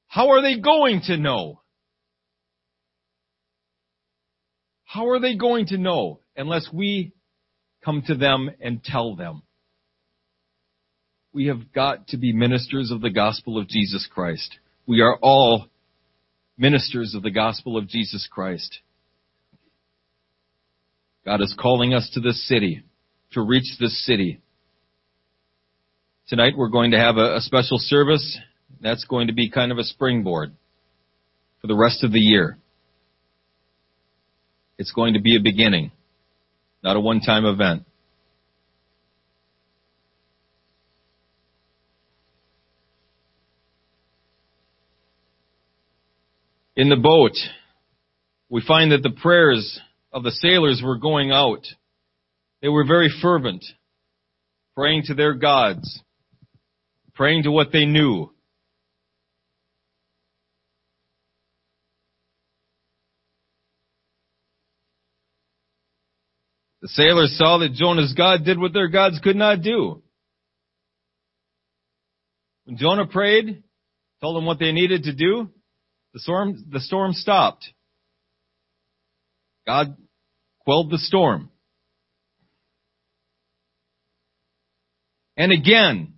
How 0.07 0.31
are 0.31 0.43
they 0.43 0.61
going 0.61 1.03
to 1.07 1.17
know? 1.17 1.61
How 4.85 5.09
are 5.09 5.19
they 5.19 5.37
going 5.37 5.67
to 5.67 5.79
know 5.79 6.21
unless 6.37 6.69
we 6.73 7.13
come 7.85 8.03
to 8.07 8.15
them 8.15 8.51
and 8.61 8.83
tell 8.83 9.15
them. 9.15 9.43
We 11.33 11.47
have 11.47 11.73
got 11.73 12.09
to 12.09 12.17
be 12.17 12.33
ministers 12.33 12.91
of 12.91 13.01
the 13.01 13.11
gospel 13.11 13.59
of 13.59 13.69
Jesus 13.69 14.09
Christ. 14.13 14.59
We 14.87 15.01
are 15.01 15.19
all 15.21 15.67
ministers 16.57 17.15
of 17.15 17.23
the 17.23 17.31
gospel 17.31 17.77
of 17.77 17.89
Jesus 17.89 18.29
Christ. 18.31 18.79
God 21.25 21.41
is 21.41 21.55
calling 21.59 21.95
us 21.95 22.11
to 22.15 22.21
this 22.21 22.47
city, 22.47 22.85
to 23.33 23.41
reach 23.41 23.79
this 23.81 24.05
city. 24.05 24.41
Tonight 26.29 26.53
we're 26.57 26.69
going 26.69 26.91
to 26.91 26.99
have 26.99 27.17
a, 27.17 27.41
special 27.41 27.79
service. 27.79 28.39
That's 28.81 29.05
going 29.05 29.29
to 29.29 29.33
be 29.33 29.51
kind 29.51 29.73
of 29.73 29.79
a 29.79 29.85
springboard 29.85 30.53
for 31.61 31.67
the 31.67 31.77
rest 31.77 32.05
of 32.05 32.13
the 32.13 32.21
year. 32.21 32.59
It's 34.77 34.93
going 34.93 35.15
to 35.15 35.21
be 35.21 35.37
a 35.37 35.41
beginning, 35.41 35.93
not 36.83 36.97
a 36.97 37.01
one-time 37.01 37.47
event. 37.47 37.85
In 46.77 46.89
the 46.89 46.97
boat, 46.97 47.33
we 48.51 48.61
find 48.67 48.93
that 48.93 49.03
the 49.03 49.11
prayers 49.11 49.81
of 50.15 50.23
the 50.23 50.31
sailors 50.31 50.81
were 50.83 50.97
going 50.97 51.33
out. 51.33 51.67
They 52.63 52.69
were 52.69 52.87
very 52.87 53.11
fervent, 53.21 53.65
praying 54.77 55.03
to 55.07 55.15
their 55.15 55.35
gods, 55.35 56.01
praying 57.15 57.43
to 57.43 57.51
what 57.51 57.73
they 57.73 57.85
knew. 57.85 58.31
The 66.81 66.89
sailors 66.89 67.35
saw 67.37 67.59
that 67.59 67.73
Jonah's 67.73 68.15
God 68.15 68.45
did 68.45 68.59
what 68.59 68.73
their 68.73 68.89
gods 68.89 69.19
could 69.23 69.37
not 69.37 69.63
do. 69.63 70.03
When 72.67 72.77
Jonah 72.77 73.07
prayed, 73.07 73.65
told 74.21 74.37
them 74.37 74.47
what 74.47 74.59
they 74.61 74.71
needed 74.71 75.05
to 75.05 75.13
do, 75.13 75.51
the 76.13 76.21
storm, 76.21 76.65
the 76.71 76.81
storm 76.81 77.13
stopped. 77.15 77.67
God 79.67 79.97
quelled 80.65 80.91
the 80.91 80.99
storm. 80.99 81.51
And 85.37 85.53
again, 85.53 86.15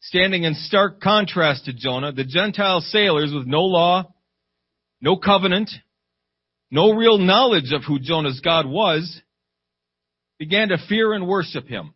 standing 0.00 0.44
in 0.44 0.54
stark 0.54 1.00
contrast 1.00 1.66
to 1.66 1.72
Jonah, 1.72 2.12
the 2.12 2.24
Gentile 2.24 2.80
sailors 2.80 3.32
with 3.34 3.46
no 3.46 3.62
law, 3.62 4.14
no 5.00 5.16
covenant, 5.16 5.70
no 6.70 6.92
real 6.92 7.18
knowledge 7.18 7.72
of 7.72 7.82
who 7.84 7.98
Jonah's 7.98 8.40
God 8.40 8.66
was, 8.66 9.20
began 10.38 10.68
to 10.68 10.78
fear 10.88 11.12
and 11.12 11.26
worship 11.26 11.66
him. 11.66 11.94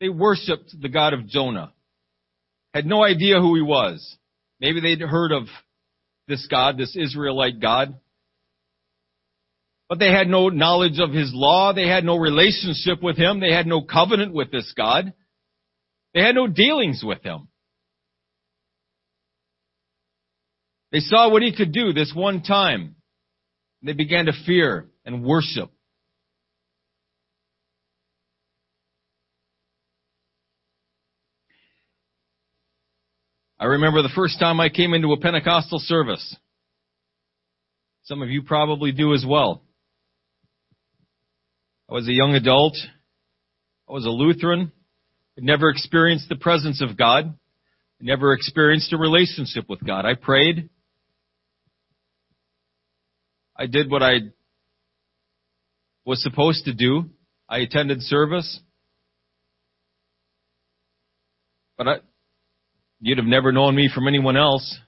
They 0.00 0.08
worshiped 0.08 0.74
the 0.80 0.88
God 0.88 1.12
of 1.12 1.28
Jonah. 1.28 1.72
Had 2.72 2.86
no 2.86 3.04
idea 3.04 3.38
who 3.38 3.54
he 3.54 3.62
was. 3.62 4.16
Maybe 4.60 4.80
they'd 4.80 5.00
heard 5.00 5.32
of 5.32 5.44
this 6.26 6.46
God, 6.50 6.78
this 6.78 6.96
Israelite 6.96 7.60
God. 7.60 7.98
But 9.90 9.98
they 9.98 10.12
had 10.12 10.28
no 10.28 10.50
knowledge 10.50 11.00
of 11.00 11.10
his 11.10 11.32
law. 11.34 11.72
They 11.72 11.88
had 11.88 12.04
no 12.04 12.16
relationship 12.16 13.02
with 13.02 13.16
him. 13.16 13.40
They 13.40 13.52
had 13.52 13.66
no 13.66 13.82
covenant 13.82 14.32
with 14.32 14.52
this 14.52 14.72
God. 14.76 15.12
They 16.14 16.22
had 16.22 16.36
no 16.36 16.46
dealings 16.46 17.02
with 17.04 17.20
him. 17.24 17.48
They 20.92 21.00
saw 21.00 21.28
what 21.28 21.42
he 21.42 21.52
could 21.54 21.72
do 21.72 21.92
this 21.92 22.12
one 22.14 22.42
time. 22.42 22.94
They 23.82 23.92
began 23.92 24.26
to 24.26 24.32
fear 24.46 24.88
and 25.04 25.24
worship. 25.24 25.72
I 33.58 33.64
remember 33.64 34.02
the 34.02 34.08
first 34.14 34.38
time 34.38 34.60
I 34.60 34.68
came 34.68 34.94
into 34.94 35.12
a 35.12 35.18
Pentecostal 35.18 35.80
service. 35.80 36.36
Some 38.04 38.22
of 38.22 38.30
you 38.30 38.42
probably 38.42 38.92
do 38.92 39.14
as 39.14 39.24
well. 39.26 39.64
I 41.90 41.94
was 41.94 42.06
a 42.06 42.12
young 42.12 42.34
adult. 42.34 42.76
I 43.88 43.92
was 43.92 44.06
a 44.06 44.10
Lutheran. 44.10 44.70
I 45.36 45.40
never 45.40 45.70
experienced 45.70 46.28
the 46.28 46.36
presence 46.36 46.80
of 46.80 46.96
God. 46.96 47.24
I 47.26 48.04
never 48.04 48.32
experienced 48.32 48.92
a 48.92 48.96
relationship 48.96 49.68
with 49.68 49.84
God. 49.84 50.04
I 50.04 50.14
prayed. 50.14 50.70
I 53.56 53.66
did 53.66 53.90
what 53.90 54.04
I 54.04 54.18
was 56.04 56.22
supposed 56.22 56.66
to 56.66 56.74
do. 56.74 57.10
I 57.48 57.58
attended 57.58 58.02
service. 58.02 58.60
But 61.76 61.88
I, 61.88 61.94
you'd 63.00 63.18
have 63.18 63.26
never 63.26 63.50
known 63.50 63.74
me 63.74 63.90
from 63.92 64.06
anyone 64.06 64.36
else. 64.36 64.78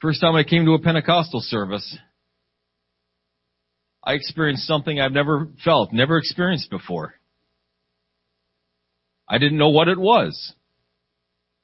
First 0.00 0.20
time 0.20 0.34
I 0.34 0.42
came 0.42 0.64
to 0.64 0.74
a 0.74 0.80
Pentecostal 0.80 1.40
service, 1.42 1.96
I 4.02 4.14
experienced 4.14 4.66
something 4.66 5.00
I've 5.00 5.12
never 5.12 5.48
felt, 5.64 5.92
never 5.92 6.18
experienced 6.18 6.70
before. 6.70 7.14
I 9.28 9.38
didn't 9.38 9.58
know 9.58 9.68
what 9.68 9.88
it 9.88 9.98
was. 9.98 10.54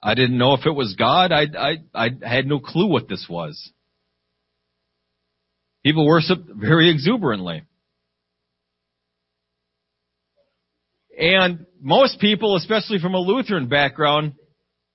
I 0.03 0.15
didn't 0.15 0.37
know 0.37 0.53
if 0.53 0.67
it 0.67 0.75
was 0.75 0.95
God. 0.99 1.33
I, 1.33 1.47
I, 1.59 1.77
I 1.95 2.11
had 2.23 2.47
no 2.47 2.59
clue 2.59 2.87
what 2.89 3.09
this 3.09 3.27
was. 3.29 3.71
People 5.83 6.07
worship 6.07 6.41
very 6.47 6.91
exuberantly. 6.91 7.63
And 11.19 11.65
most 11.81 12.21
people, 12.21 12.57
especially 12.57 12.99
from 12.99 13.15
a 13.15 13.19
Lutheran 13.19 13.69
background, 13.69 14.35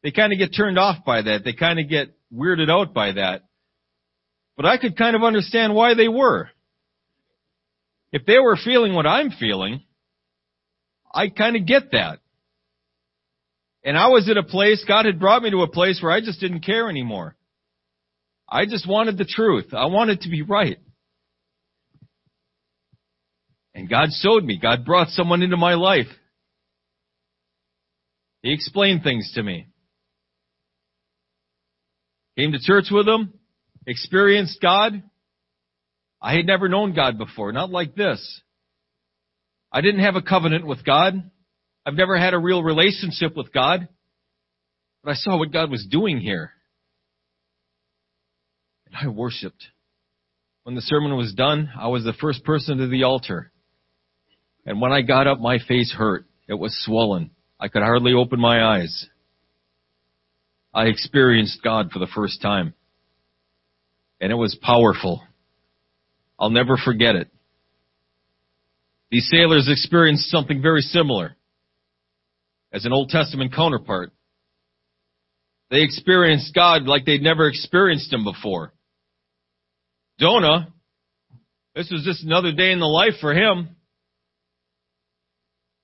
they 0.04 0.12
kind 0.12 0.32
of 0.34 0.40
get 0.40 0.56
turned 0.56 0.78
off 0.78 1.04
by 1.06 1.22
that. 1.22 1.44
They 1.44 1.54
kind 1.54 1.80
of 1.80 1.90
get 1.90 2.16
weirded 2.34 2.70
out 2.70 2.94
by 2.94 3.14
that. 3.14 3.44
But 4.58 4.66
I 4.66 4.78
could 4.78 4.98
kind 4.98 5.16
of 5.16 5.24
understand 5.24 5.74
why 5.74 5.94
they 5.94 6.08
were. 6.08 6.50
If 8.12 8.26
they 8.26 8.40
were 8.40 8.58
feeling 8.58 8.94
what 8.94 9.06
I'm 9.06 9.32
feeling, 9.32 9.84
I 11.14 11.30
kind 11.30 11.56
of 11.56 11.66
get 11.66 11.92
that. 11.92 12.20
And 13.84 13.98
I 13.98 14.08
was 14.08 14.30
at 14.30 14.38
a 14.38 14.44
place, 14.44 14.84
God 14.88 15.06
had 15.06 15.20
brought 15.20 15.44
me 15.44 15.52
to 15.52 15.62
a 15.62 15.68
place 15.68 16.00
where 16.02 16.12
I 16.12 16.20
just 16.20 16.40
didn't 16.40 16.62
care 16.66 16.90
anymore. 16.90 17.36
I 18.48 18.66
just 18.66 18.88
wanted 18.88 19.18
the 19.18 19.26
truth. 19.26 19.74
I 19.74 19.86
wanted 19.86 20.22
to 20.22 20.30
be 20.30 20.42
right. 20.42 20.80
And 23.74 23.90
God 23.90 24.10
showed 24.22 24.44
me. 24.44 24.60
God 24.62 24.86
brought 24.86 25.10
someone 25.10 25.44
into 25.44 25.56
my 25.56 25.76
life. 25.76 26.08
He 28.42 28.52
explained 28.52 29.04
things 29.04 29.32
to 29.36 29.44
me. 29.44 29.68
Came 32.38 32.52
to 32.54 32.60
church 32.60 32.86
with 32.90 33.08
him, 33.08 33.34
experienced 33.86 34.62
God, 34.62 35.04
I 36.22 36.36
had 36.36 36.46
never 36.46 36.68
known 36.68 36.94
God 36.94 37.18
before, 37.18 37.52
not 37.52 37.70
like 37.70 37.96
this. 37.96 38.42
I 39.72 39.82
didn't 39.82 40.02
have 40.02 40.16
a 40.16 40.22
covenant 40.22 40.66
with 40.66 40.84
God. 40.84 41.14
I've 41.86 41.94
never 41.94 42.18
had 42.18 42.34
a 42.34 42.40
real 42.40 42.64
relationship 42.64 43.36
with 43.36 43.54
God. 43.54 43.88
But 45.04 45.12
I 45.12 45.14
saw 45.16 45.38
what 45.38 45.54
God 45.54 45.72
was 45.72 45.88
doing 45.90 46.20
here. 46.20 46.52
And 48.88 48.96
I 49.02 49.08
worshiped. 49.08 49.64
When 50.64 50.76
the 50.76 50.82
sermon 50.82 51.16
was 51.16 51.34
done, 51.34 51.70
I 51.80 51.88
was 51.88 52.04
the 52.04 52.14
first 52.14 52.44
person 52.44 52.78
to 52.80 52.88
the 52.88 53.04
altar. 53.04 53.52
And 54.66 54.82
when 54.82 54.92
I 54.92 55.02
got 55.02 55.28
up, 55.28 55.40
my 55.40 55.60
face 55.68 55.94
hurt. 55.96 56.26
It 56.48 56.56
was 56.56 56.78
swollen. 56.84 57.32
I 57.60 57.70
could 57.70 57.82
hardly 57.82 58.14
open 58.14 58.40
my 58.40 58.64
eyes. 58.64 59.08
I 60.74 60.86
experienced 60.86 61.64
God 61.64 61.92
for 61.92 62.00
the 62.00 62.08
first 62.14 62.42
time. 62.42 62.74
And 64.20 64.32
it 64.32 64.36
was 64.36 64.58
powerful. 64.62 65.24
I'll 66.40 66.50
never 66.50 66.78
forget 66.78 67.16
it. 67.16 67.30
These 69.12 69.30
sailors 69.30 69.68
experienced 69.70 70.30
something 70.30 70.62
very 70.62 70.82
similar 70.82 71.36
as 72.72 72.86
an 72.86 72.94
Old 72.94 73.10
Testament 73.10 73.54
counterpart. 73.54 74.12
They 75.70 75.82
experienced 75.82 76.56
God 76.56 76.84
like 76.84 77.06
they'd 77.06 77.22
never 77.22 77.48
experienced 77.48 78.14
Him 78.14 78.24
before. 78.24 78.74
Jonah, 80.20 80.74
this 81.76 81.90
was 81.90 82.04
just 82.04 82.24
another 82.24 82.52
day 82.52 82.72
in 82.72 82.80
the 82.80 82.86
life 82.86 83.14
for 83.22 83.34
him. 83.34 83.70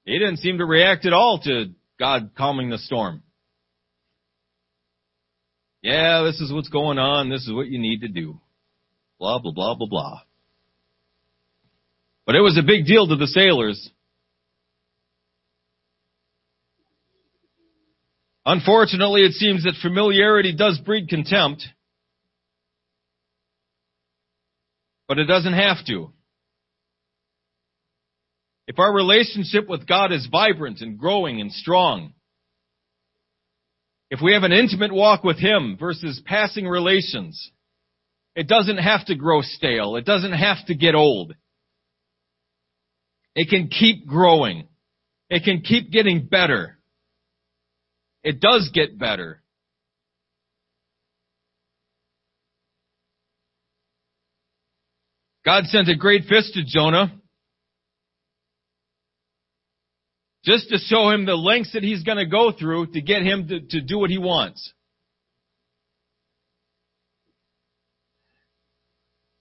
He 0.03 0.19
didn't 0.19 0.37
seem 0.37 0.57
to 0.57 0.65
react 0.65 1.05
at 1.05 1.13
all 1.13 1.39
to 1.45 1.67
God 1.97 2.31
calming 2.37 2.69
the 2.69 2.77
storm. 2.77 3.23
Yeah, 5.81 6.23
this 6.23 6.41
is 6.41 6.51
what's 6.51 6.69
going 6.69 6.97
on. 6.97 7.29
This 7.29 7.43
is 7.43 7.53
what 7.53 7.67
you 7.67 7.79
need 7.79 8.01
to 8.01 8.07
do. 8.09 8.39
Blah, 9.19 9.39
blah, 9.39 9.53
blah, 9.53 9.75
blah, 9.75 9.87
blah. 9.87 10.21
But 12.25 12.35
it 12.35 12.41
was 12.41 12.57
a 12.57 12.65
big 12.65 12.85
deal 12.85 13.07
to 13.07 13.15
the 13.15 13.27
sailors. 13.27 13.89
Unfortunately, 18.45 19.21
it 19.21 19.33
seems 19.33 19.63
that 19.63 19.73
familiarity 19.81 20.55
does 20.55 20.79
breed 20.79 21.09
contempt. 21.09 21.63
But 25.07 25.19
it 25.19 25.25
doesn't 25.25 25.53
have 25.53 25.85
to. 25.87 26.11
If 28.67 28.79
our 28.79 28.93
relationship 28.93 29.67
with 29.67 29.87
God 29.87 30.11
is 30.11 30.27
vibrant 30.31 30.81
and 30.81 30.97
growing 30.97 31.41
and 31.41 31.51
strong, 31.51 32.13
if 34.09 34.21
we 34.21 34.33
have 34.33 34.43
an 34.43 34.51
intimate 34.51 34.93
walk 34.93 35.23
with 35.23 35.37
Him 35.37 35.77
versus 35.79 36.21
passing 36.25 36.67
relations, 36.67 37.51
it 38.35 38.47
doesn't 38.47 38.77
have 38.77 39.05
to 39.05 39.15
grow 39.15 39.41
stale. 39.41 39.95
It 39.95 40.05
doesn't 40.05 40.33
have 40.33 40.65
to 40.67 40.75
get 40.75 40.95
old. 40.95 41.35
It 43.35 43.49
can 43.49 43.67
keep 43.67 44.07
growing. 44.07 44.67
It 45.29 45.43
can 45.43 45.61
keep 45.61 45.91
getting 45.91 46.25
better. 46.25 46.77
It 48.23 48.39
does 48.39 48.71
get 48.73 48.97
better. 48.97 49.41
God 55.45 55.65
sent 55.65 55.89
a 55.89 55.95
great 55.95 56.23
fish 56.23 56.51
to 56.53 56.63
Jonah 56.65 57.13
just 60.43 60.69
to 60.69 60.77
show 60.77 61.09
him 61.09 61.25
the 61.25 61.35
lengths 61.35 61.73
that 61.73 61.83
he's 61.83 62.03
going 62.03 62.17
to 62.17 62.25
go 62.25 62.51
through 62.51 62.87
to 62.93 63.01
get 63.01 63.21
him 63.21 63.47
to, 63.47 63.59
to 63.59 63.81
do 63.81 63.99
what 63.99 64.09
he 64.09 64.17
wants. 64.17 64.73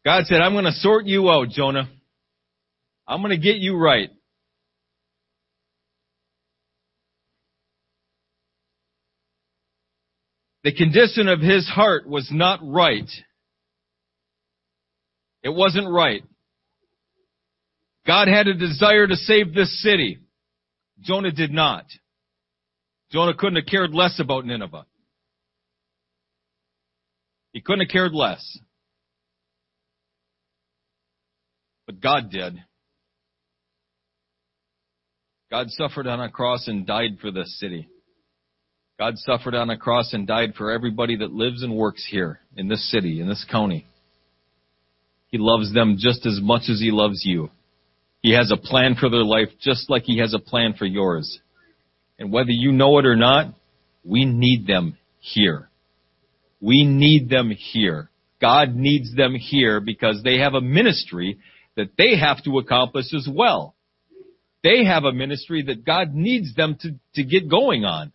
God 0.05 0.25
said, 0.27 0.41
I'm 0.41 0.53
going 0.53 0.65
to 0.65 0.73
sort 0.73 1.07
you 1.07 1.31
out, 1.31 1.49
Jonah. 1.49 1.89
I'm 3.07 3.21
going 3.21 3.31
to 3.31 3.37
get 3.37 3.57
you 3.57 3.77
right. 3.77 4.11
The 10.65 10.73
condition 10.73 11.29
of 11.29 11.41
his 11.41 11.69
heart 11.69 12.09
was 12.09 12.29
not 12.33 12.61
right. 12.63 13.09
It 15.43 15.51
wasn't 15.51 15.91
right. 15.91 16.23
God 18.07 18.29
had 18.29 18.49
a 18.49 18.55
desire 18.55 19.07
to 19.07 19.17
save 19.17 19.55
this 19.55 19.83
city. 19.83 20.19
Jonah 21.03 21.33
did 21.33 21.53
not. 21.53 21.85
Jonah 23.13 23.35
couldn't 23.35 23.57
have 23.57 23.67
cared 23.67 23.93
less 23.93 24.19
about 24.19 24.47
Nineveh. 24.47 24.87
He 27.53 27.61
couldn't 27.61 27.87
have 27.87 27.93
cared 27.93 28.13
less. 28.13 28.59
But 31.87 32.01
God 32.01 32.31
did. 32.31 32.59
God 35.51 35.71
suffered 35.71 36.07
on 36.07 36.21
a 36.21 36.31
cross 36.31 36.69
and 36.69 36.87
died 36.87 37.19
for 37.21 37.31
this 37.31 37.59
city. 37.59 37.89
God 38.99 39.15
suffered 39.19 39.55
on 39.55 39.71
a 39.71 39.77
cross 39.77 40.13
and 40.13 40.27
died 40.27 40.55
for 40.57 40.71
everybody 40.71 41.17
that 41.17 41.33
lives 41.33 41.63
and 41.63 41.75
works 41.77 42.07
here 42.09 42.41
in 42.57 42.69
this 42.69 42.91
city, 42.91 43.21
in 43.21 43.29
this 43.29 43.45
county. 43.51 43.87
He 45.29 45.39
loves 45.39 45.75
them 45.75 45.97
just 45.99 46.27
as 46.27 46.39
much 46.41 46.63
as 46.71 46.81
He 46.81 46.93
loves 46.93 47.25
you. 47.25 47.51
He 48.23 48.33
has 48.35 48.53
a 48.53 48.57
plan 48.57 48.95
for 48.99 49.11
their 49.11 49.25
life 49.25 49.49
just 49.61 49.91
like 49.91 50.05
He 50.05 50.19
has 50.19 50.33
a 50.33 50.39
plan 50.39 50.75
for 50.79 50.87
yours. 50.87 51.41
And 52.19 52.33
whether 52.33 52.51
you 52.51 52.71
know 52.71 52.99
it 52.99 53.05
or 53.07 53.17
not, 53.17 53.55
we 54.05 54.25
need 54.25 54.67
them 54.67 54.97
here. 55.19 55.69
We 56.61 56.85
need 56.85 57.29
them 57.29 57.51
here. 57.51 58.11
God 58.41 58.75
needs 58.75 59.15
them 59.15 59.35
here 59.35 59.81
because 59.81 60.23
they 60.23 60.39
have 60.39 60.55
a 60.55 60.61
ministry 60.61 61.39
that 61.77 61.97
they 61.99 62.17
have 62.17 62.43
to 62.45 62.59
accomplish 62.59 63.07
as 63.13 63.29
well. 63.31 63.74
They 64.65 64.87
have 64.87 65.05
a 65.05 65.13
ministry 65.13 65.63
that 65.65 65.85
God 65.85 66.15
needs 66.15 66.55
them 66.55 66.79
to, 66.81 66.95
to 67.17 67.23
get 67.23 67.51
going 67.51 67.85
on. 67.85 68.13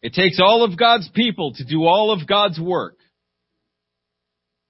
It 0.00 0.14
takes 0.14 0.40
all 0.42 0.64
of 0.64 0.78
God's 0.78 1.08
people 1.10 1.52
to 1.54 1.64
do 1.64 1.84
all 1.84 2.10
of 2.10 2.26
God's 2.26 2.58
work. 2.58 2.96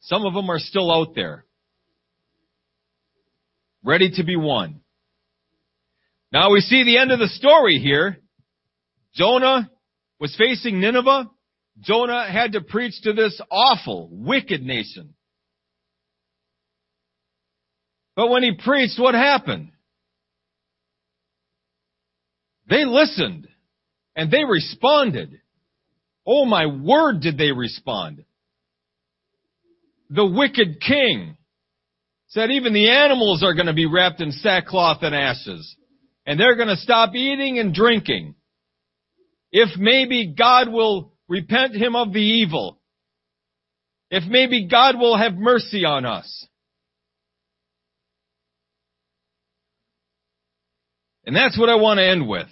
Some 0.00 0.26
of 0.26 0.34
them 0.34 0.50
are 0.50 0.58
still 0.58 0.90
out 0.92 1.14
there, 1.14 1.44
ready 3.84 4.10
to 4.16 4.24
be 4.24 4.36
won. 4.36 4.80
Now 6.32 6.50
we 6.50 6.60
see 6.60 6.82
the 6.82 6.98
end 6.98 7.12
of 7.12 7.20
the 7.20 7.28
story 7.28 7.78
here. 7.78 8.18
Jonah 9.14 9.70
was 10.18 10.34
facing 10.36 10.80
Nineveh. 10.80 11.30
Jonah 11.80 12.30
had 12.30 12.52
to 12.52 12.60
preach 12.60 13.00
to 13.02 13.12
this 13.12 13.40
awful, 13.50 14.08
wicked 14.10 14.62
nation. 14.62 15.15
But 18.16 18.30
when 18.30 18.42
he 18.42 18.52
preached, 18.52 18.98
what 18.98 19.14
happened? 19.14 19.70
They 22.68 22.84
listened 22.84 23.46
and 24.16 24.30
they 24.30 24.44
responded. 24.44 25.40
Oh 26.26 26.46
my 26.46 26.66
word 26.66 27.20
did 27.20 27.38
they 27.38 27.52
respond. 27.52 28.24
The 30.10 30.26
wicked 30.26 30.80
king 30.80 31.36
said 32.28 32.50
even 32.50 32.72
the 32.72 32.90
animals 32.90 33.44
are 33.44 33.54
going 33.54 33.66
to 33.66 33.74
be 33.74 33.86
wrapped 33.86 34.20
in 34.20 34.32
sackcloth 34.32 35.02
and 35.02 35.14
ashes 35.14 35.76
and 36.26 36.40
they're 36.40 36.56
going 36.56 36.68
to 36.68 36.76
stop 36.76 37.14
eating 37.14 37.58
and 37.58 37.72
drinking. 37.72 38.34
If 39.52 39.78
maybe 39.78 40.34
God 40.36 40.72
will 40.72 41.12
repent 41.28 41.74
him 41.76 41.94
of 41.94 42.12
the 42.12 42.20
evil. 42.20 42.80
If 44.10 44.24
maybe 44.24 44.66
God 44.68 44.98
will 44.98 45.16
have 45.16 45.34
mercy 45.34 45.84
on 45.84 46.04
us. 46.04 46.46
And 51.26 51.34
that's 51.34 51.58
what 51.58 51.68
I 51.68 51.74
want 51.74 51.98
to 51.98 52.06
end 52.06 52.28
with. 52.28 52.46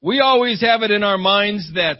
We 0.00 0.20
always 0.20 0.60
have 0.62 0.82
it 0.82 0.90
in 0.90 1.02
our 1.02 1.18
minds 1.18 1.72
that 1.74 1.98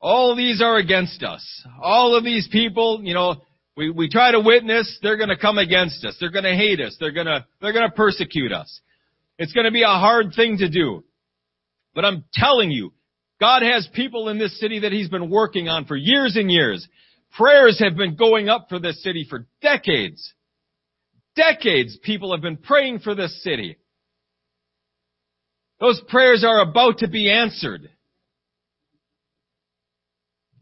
all 0.00 0.34
these 0.34 0.62
are 0.62 0.76
against 0.76 1.22
us. 1.22 1.44
All 1.82 2.16
of 2.16 2.24
these 2.24 2.48
people, 2.50 3.00
you 3.02 3.14
know, 3.14 3.42
we, 3.76 3.90
we 3.90 4.08
try 4.08 4.32
to 4.32 4.40
witness, 4.40 4.98
they're 5.02 5.16
gonna 5.16 5.38
come 5.38 5.58
against 5.58 6.04
us. 6.04 6.16
They're 6.18 6.30
gonna 6.30 6.56
hate 6.56 6.80
us. 6.80 6.96
They're 6.98 7.12
gonna, 7.12 7.46
they're 7.60 7.72
gonna 7.72 7.90
persecute 7.90 8.52
us. 8.52 8.80
It's 9.38 9.52
gonna 9.52 9.70
be 9.70 9.82
a 9.82 9.86
hard 9.86 10.32
thing 10.34 10.58
to 10.58 10.68
do. 10.68 11.04
But 11.94 12.04
I'm 12.04 12.24
telling 12.32 12.70
you, 12.70 12.92
God 13.40 13.62
has 13.62 13.88
people 13.94 14.28
in 14.28 14.38
this 14.38 14.58
city 14.60 14.80
that 14.80 14.92
He's 14.92 15.08
been 15.08 15.30
working 15.30 15.68
on 15.68 15.86
for 15.86 15.96
years 15.96 16.36
and 16.36 16.50
years. 16.50 16.86
Prayers 17.36 17.78
have 17.78 17.96
been 17.96 18.16
going 18.16 18.48
up 18.48 18.66
for 18.68 18.78
this 18.78 19.02
city 19.02 19.26
for 19.28 19.46
decades. 19.62 20.34
Decades 21.40 21.96
people 22.02 22.32
have 22.32 22.42
been 22.42 22.58
praying 22.58 22.98
for 22.98 23.14
this 23.14 23.42
city. 23.42 23.78
Those 25.80 26.00
prayers 26.08 26.44
are 26.46 26.60
about 26.60 26.98
to 26.98 27.08
be 27.08 27.30
answered. 27.30 27.88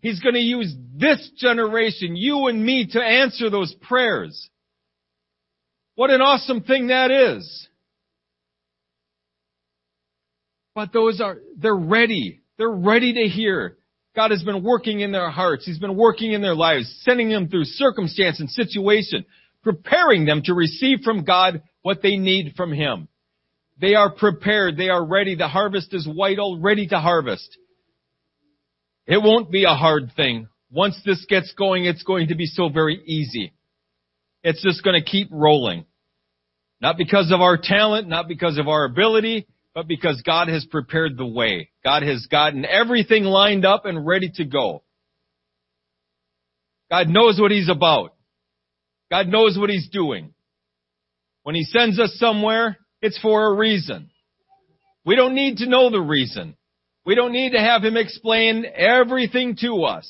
He's 0.01 0.21
going 0.21 0.37
to 0.37 0.41
use 0.41 0.73
this 0.95 1.31
generation, 1.37 2.15
you 2.15 2.47
and 2.47 2.65
me, 2.65 2.87
to 2.93 3.03
answer 3.03 3.51
those 3.51 3.75
prayers. 3.83 4.49
What 5.97 6.11
an 6.11 6.21
awesome 6.21 6.63
thing 6.63 6.89
that 6.89 7.11
is. 7.11 7.69
But 10.77 10.93
those 10.93 11.21
are, 11.21 11.39
they're 11.57 11.75
ready. 11.75 12.41
They're 12.57 12.71
ready 12.71 13.15
to 13.15 13.29
hear. 13.29 13.79
God 14.15 14.31
has 14.31 14.45
been 14.45 14.63
working 14.63 15.01
in 15.01 15.11
their 15.11 15.31
hearts. 15.31 15.67
He's 15.67 15.81
been 15.81 15.97
working 15.97 16.33
in 16.33 16.41
their 16.41 16.55
lives, 16.55 17.03
sending 17.05 17.31
them 17.31 17.49
through 17.49 17.65
circumstance 17.65 18.39
and 18.39 18.49
situation, 18.49 19.25
preparing 19.69 20.25
them 20.25 20.41
to 20.45 20.55
receive 20.55 21.01
from 21.05 21.25
God 21.25 21.63
what 21.83 22.01
they 22.01 22.17
need 22.17 22.55
from 22.57 22.73
Him. 22.73 23.07
They 23.79 23.95
are 23.95 24.11
prepared. 24.11 24.79
They 24.79 24.89
are 24.89 25.05
ready. 25.05 25.35
The 25.35 25.47
harvest 25.47 25.93
is 25.93 26.09
white, 26.09 26.39
all 26.39 26.59
ready 26.59 26.87
to 26.87 26.99
harvest. 26.99 27.59
It 29.07 29.23
won't 29.23 29.51
be 29.51 29.65
a 29.65 29.75
hard 29.75 30.13
thing. 30.17 30.49
Once 30.71 30.99
this 31.05 31.27
gets 31.29 31.53
going, 31.53 31.85
it's 31.85 32.03
going 32.03 32.29
to 32.29 32.35
be 32.35 32.47
so 32.47 32.71
very 32.71 32.97
easy. 33.05 33.53
It's 34.43 34.63
just 34.63 34.83
going 34.83 34.99
to 34.99 35.07
keep 35.07 35.29
rolling. 35.31 35.85
Not 36.81 36.97
because 36.97 37.31
of 37.31 37.43
our 37.43 37.59
talent, 37.63 38.09
not 38.09 38.27
because 38.27 38.57
of 38.57 38.69
our 38.69 38.87
ability, 38.87 39.47
but 39.75 39.87
because 39.87 40.23
God 40.23 40.49
has 40.49 40.65
prepared 40.65 41.19
the 41.19 41.27
way. 41.27 41.69
God 41.85 42.03
has 42.03 42.27
gotten 42.31 42.65
everything 42.65 43.25
lined 43.25 43.67
up 43.67 43.85
and 43.85 44.07
ready 44.07 44.31
to 44.37 44.45
go. 44.47 44.83
God 46.91 47.09
knows 47.09 47.39
what 47.39 47.51
He's 47.51 47.69
about. 47.69 48.15
God 49.11 49.29
knows 49.29 49.59
what 49.59 49.71
He's 49.71 49.89
doing. 49.89 50.35
When 51.43 51.55
He 51.55 51.65
sends 51.65 51.99
us 51.99 52.15
somewhere, 52.19 52.77
it's 53.01 53.19
for 53.19 53.47
a 53.47 53.57
reason. 53.57 54.11
We 55.05 55.17
don't 55.17 55.35
need 55.35 55.59
to 55.59 55.69
know 55.69 55.91
the 55.91 56.01
reason. 56.01 56.57
We 57.09 57.15
don't 57.15 57.33
need 57.33 57.53
to 57.53 57.59
have 57.59 57.83
him 57.83 57.97
explain 57.97 58.67
everything 58.67 59.57
to 59.63 59.85
us. 59.85 60.07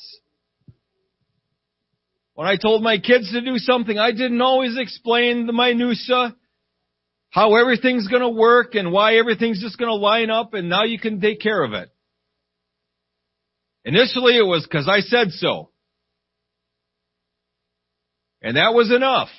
When 2.33 2.45
I 2.45 2.57
told 2.57 2.83
my 2.83 2.97
kids 2.97 3.31
to 3.31 3.39
do 3.39 3.57
something, 3.57 3.97
I 3.97 4.11
didn't 4.11 4.41
always 4.41 4.77
explain 4.77 5.47
the 5.47 5.53
minutia, 5.53 6.35
how 7.29 7.55
everything's 7.55 8.09
gonna 8.09 8.29
work 8.29 8.75
and 8.75 8.91
why 8.91 9.15
everything's 9.15 9.61
just 9.61 9.77
gonna 9.77 9.93
line 9.93 10.29
up 10.29 10.53
and 10.53 10.67
now 10.67 10.83
you 10.83 10.99
can 10.99 11.21
take 11.21 11.39
care 11.39 11.63
of 11.63 11.71
it. 11.71 11.89
Initially 13.85 14.35
it 14.35 14.45
was 14.45 14.67
cause 14.69 14.89
I 14.89 14.99
said 14.99 15.31
so. 15.31 15.68
And 18.41 18.55
that 18.55 18.73
was 18.73 18.91
enough. 18.91 19.29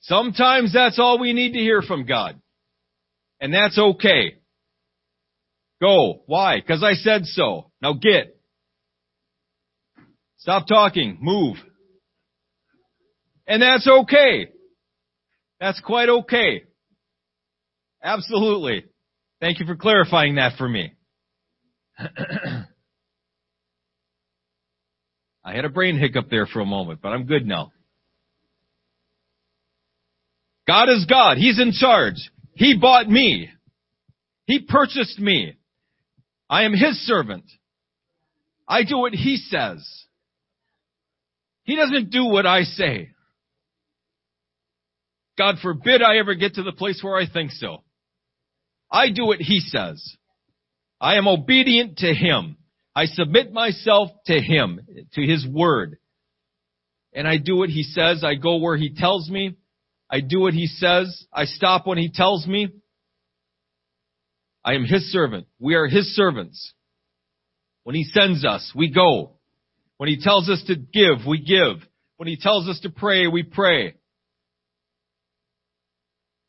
Sometimes 0.00 0.72
that's 0.72 0.98
all 0.98 1.18
we 1.18 1.32
need 1.32 1.52
to 1.52 1.58
hear 1.58 1.82
from 1.82 2.06
God. 2.06 2.40
And 3.40 3.52
that's 3.52 3.78
okay. 3.78 4.38
Go. 5.80 6.22
Why? 6.26 6.60
Cause 6.66 6.82
I 6.82 6.94
said 6.94 7.24
so. 7.24 7.70
Now 7.80 7.92
get. 7.94 8.36
Stop 10.38 10.66
talking. 10.66 11.18
Move. 11.20 11.56
And 13.46 13.62
that's 13.62 13.86
okay. 13.86 14.48
That's 15.60 15.80
quite 15.80 16.08
okay. 16.08 16.64
Absolutely. 18.02 18.84
Thank 19.40 19.60
you 19.60 19.66
for 19.66 19.76
clarifying 19.76 20.36
that 20.36 20.56
for 20.56 20.68
me. 20.68 20.92
I 25.48 25.54
had 25.54 25.64
a 25.64 25.70
brain 25.70 25.98
hiccup 25.98 26.28
there 26.28 26.44
for 26.44 26.60
a 26.60 26.66
moment, 26.66 27.00
but 27.00 27.08
I'm 27.08 27.24
good 27.24 27.46
now. 27.46 27.72
God 30.66 30.90
is 30.90 31.06
God. 31.08 31.38
He's 31.38 31.58
in 31.58 31.72
charge. 31.72 32.16
He 32.52 32.76
bought 32.78 33.08
me. 33.08 33.48
He 34.44 34.58
purchased 34.58 35.18
me. 35.18 35.54
I 36.50 36.64
am 36.64 36.72
His 36.72 36.98
servant. 37.06 37.44
I 38.68 38.84
do 38.84 38.98
what 38.98 39.14
He 39.14 39.36
says. 39.36 39.88
He 41.62 41.76
doesn't 41.76 42.10
do 42.10 42.26
what 42.26 42.44
I 42.44 42.64
say. 42.64 43.08
God 45.38 45.56
forbid 45.62 46.02
I 46.02 46.18
ever 46.18 46.34
get 46.34 46.56
to 46.56 46.62
the 46.62 46.72
place 46.72 47.00
where 47.02 47.16
I 47.16 47.24
think 47.26 47.52
so. 47.52 47.84
I 48.92 49.08
do 49.08 49.24
what 49.24 49.40
He 49.40 49.60
says. 49.60 50.14
I 51.00 51.14
am 51.14 51.26
obedient 51.26 51.96
to 51.98 52.12
Him. 52.12 52.58
I 52.98 53.04
submit 53.04 53.52
myself 53.52 54.10
to 54.26 54.40
Him, 54.40 54.80
to 55.12 55.22
His 55.22 55.46
Word. 55.46 55.98
And 57.12 57.28
I 57.28 57.36
do 57.36 57.54
what 57.54 57.68
He 57.68 57.84
says. 57.84 58.24
I 58.24 58.34
go 58.34 58.56
where 58.56 58.76
He 58.76 58.92
tells 58.92 59.30
me. 59.30 59.54
I 60.10 60.18
do 60.20 60.40
what 60.40 60.52
He 60.52 60.66
says. 60.66 61.24
I 61.32 61.44
stop 61.44 61.86
when 61.86 61.96
He 61.96 62.10
tells 62.12 62.44
me. 62.44 62.70
I 64.64 64.74
am 64.74 64.84
His 64.84 65.12
servant. 65.12 65.46
We 65.60 65.76
are 65.76 65.86
His 65.86 66.12
servants. 66.16 66.74
When 67.84 67.94
He 67.94 68.02
sends 68.02 68.44
us, 68.44 68.72
we 68.74 68.90
go. 68.92 69.36
When 69.98 70.08
He 70.08 70.20
tells 70.20 70.48
us 70.48 70.64
to 70.66 70.74
give, 70.74 71.24
we 71.24 71.38
give. 71.38 71.88
When 72.16 72.26
He 72.26 72.36
tells 72.36 72.68
us 72.68 72.80
to 72.80 72.90
pray, 72.90 73.28
we 73.28 73.44
pray. 73.44 73.94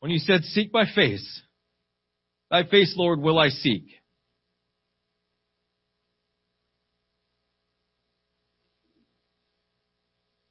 When 0.00 0.10
He 0.10 0.18
said, 0.18 0.42
seek 0.42 0.72
my 0.72 0.86
face, 0.92 1.42
thy 2.50 2.64
face, 2.64 2.94
Lord, 2.96 3.20
will 3.20 3.38
I 3.38 3.50
seek. 3.50 3.99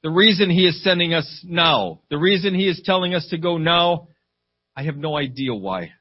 The 0.02 0.10
reason 0.10 0.50
He 0.50 0.66
is 0.66 0.82
sending 0.82 1.12
us 1.12 1.44
now, 1.44 2.00
the 2.10 2.18
reason 2.18 2.54
He 2.54 2.68
is 2.68 2.80
telling 2.84 3.14
us 3.14 3.26
to 3.30 3.38
go 3.38 3.58
now, 3.58 4.08
I 4.74 4.84
have 4.84 4.96
no 4.96 5.16
idea 5.16 5.54
why. 5.54 5.92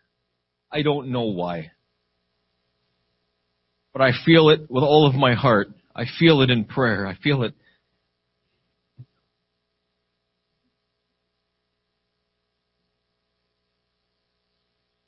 I 0.71 0.83
don't 0.83 1.09
know 1.09 1.23
why. 1.23 1.71
But 3.91 4.01
I 4.01 4.11
feel 4.25 4.49
it 4.49 4.61
with 4.69 4.83
all 4.83 5.07
of 5.07 5.15
my 5.15 5.33
heart. 5.33 5.69
I 5.95 6.05
feel 6.17 6.41
it 6.41 6.49
in 6.49 6.65
prayer. 6.65 7.05
I 7.05 7.15
feel 7.15 7.43
it. 7.43 7.53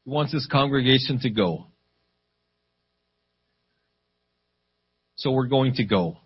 He 0.03 0.09
wants 0.09 0.33
his 0.33 0.47
congregation 0.51 1.19
to 1.19 1.29
go. 1.29 1.67
So 5.15 5.31
we're 5.31 5.45
going 5.45 5.75
to 5.75 5.85
go. 5.85 6.17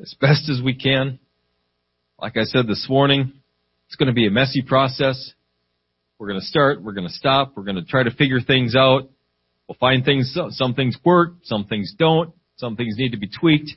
As 0.00 0.12
best 0.20 0.48
as 0.48 0.60
we 0.60 0.74
can. 0.74 1.20
Like 2.20 2.36
I 2.36 2.42
said 2.44 2.66
this 2.66 2.86
morning, 2.88 3.32
it's 3.86 3.94
going 3.94 4.08
to 4.08 4.12
be 4.12 4.26
a 4.26 4.30
messy 4.30 4.60
process. 4.60 5.32
We're 6.18 6.26
going 6.26 6.40
to 6.40 6.46
start, 6.46 6.82
we're 6.82 6.94
going 6.94 7.06
to 7.06 7.12
stop, 7.12 7.52
we're 7.56 7.62
going 7.62 7.76
to 7.76 7.84
try 7.84 8.02
to 8.02 8.10
figure 8.10 8.40
things 8.40 8.74
out. 8.74 9.08
We'll 9.68 9.76
find 9.78 10.04
things, 10.04 10.36
some 10.50 10.74
things 10.74 10.96
work, 11.04 11.34
some 11.44 11.66
things 11.66 11.94
don't, 11.96 12.34
some 12.56 12.74
things 12.74 12.94
need 12.96 13.10
to 13.10 13.18
be 13.18 13.28
tweaked. 13.28 13.70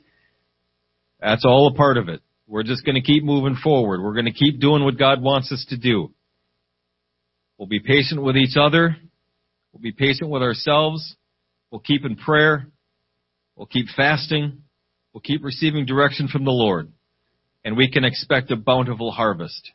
That's 1.20 1.44
all 1.44 1.68
a 1.68 1.74
part 1.74 1.96
of 1.96 2.08
it. 2.08 2.20
We're 2.48 2.64
just 2.64 2.84
going 2.84 2.96
to 2.96 3.00
keep 3.00 3.22
moving 3.22 3.56
forward. 3.62 4.02
We're 4.02 4.14
going 4.14 4.24
to 4.24 4.32
keep 4.32 4.60
doing 4.60 4.82
what 4.82 4.98
God 4.98 5.22
wants 5.22 5.52
us 5.52 5.66
to 5.68 5.76
do. 5.76 6.12
We'll 7.58 7.68
be 7.68 7.80
patient 7.80 8.22
with 8.22 8.36
each 8.36 8.56
other. 8.60 8.96
We'll 9.72 9.82
be 9.82 9.92
patient 9.92 10.30
with 10.30 10.42
ourselves. 10.42 11.14
We'll 11.70 11.80
keep 11.80 12.04
in 12.04 12.16
prayer. 12.16 12.66
We'll 13.54 13.66
keep 13.66 13.86
fasting. 13.96 14.62
We'll 15.12 15.20
keep 15.20 15.44
receiving 15.44 15.86
direction 15.86 16.28
from 16.28 16.44
the 16.44 16.50
Lord. 16.50 16.92
And 17.64 17.76
we 17.76 17.90
can 17.90 18.04
expect 18.04 18.50
a 18.50 18.56
bountiful 18.56 19.10
harvest. 19.10 19.70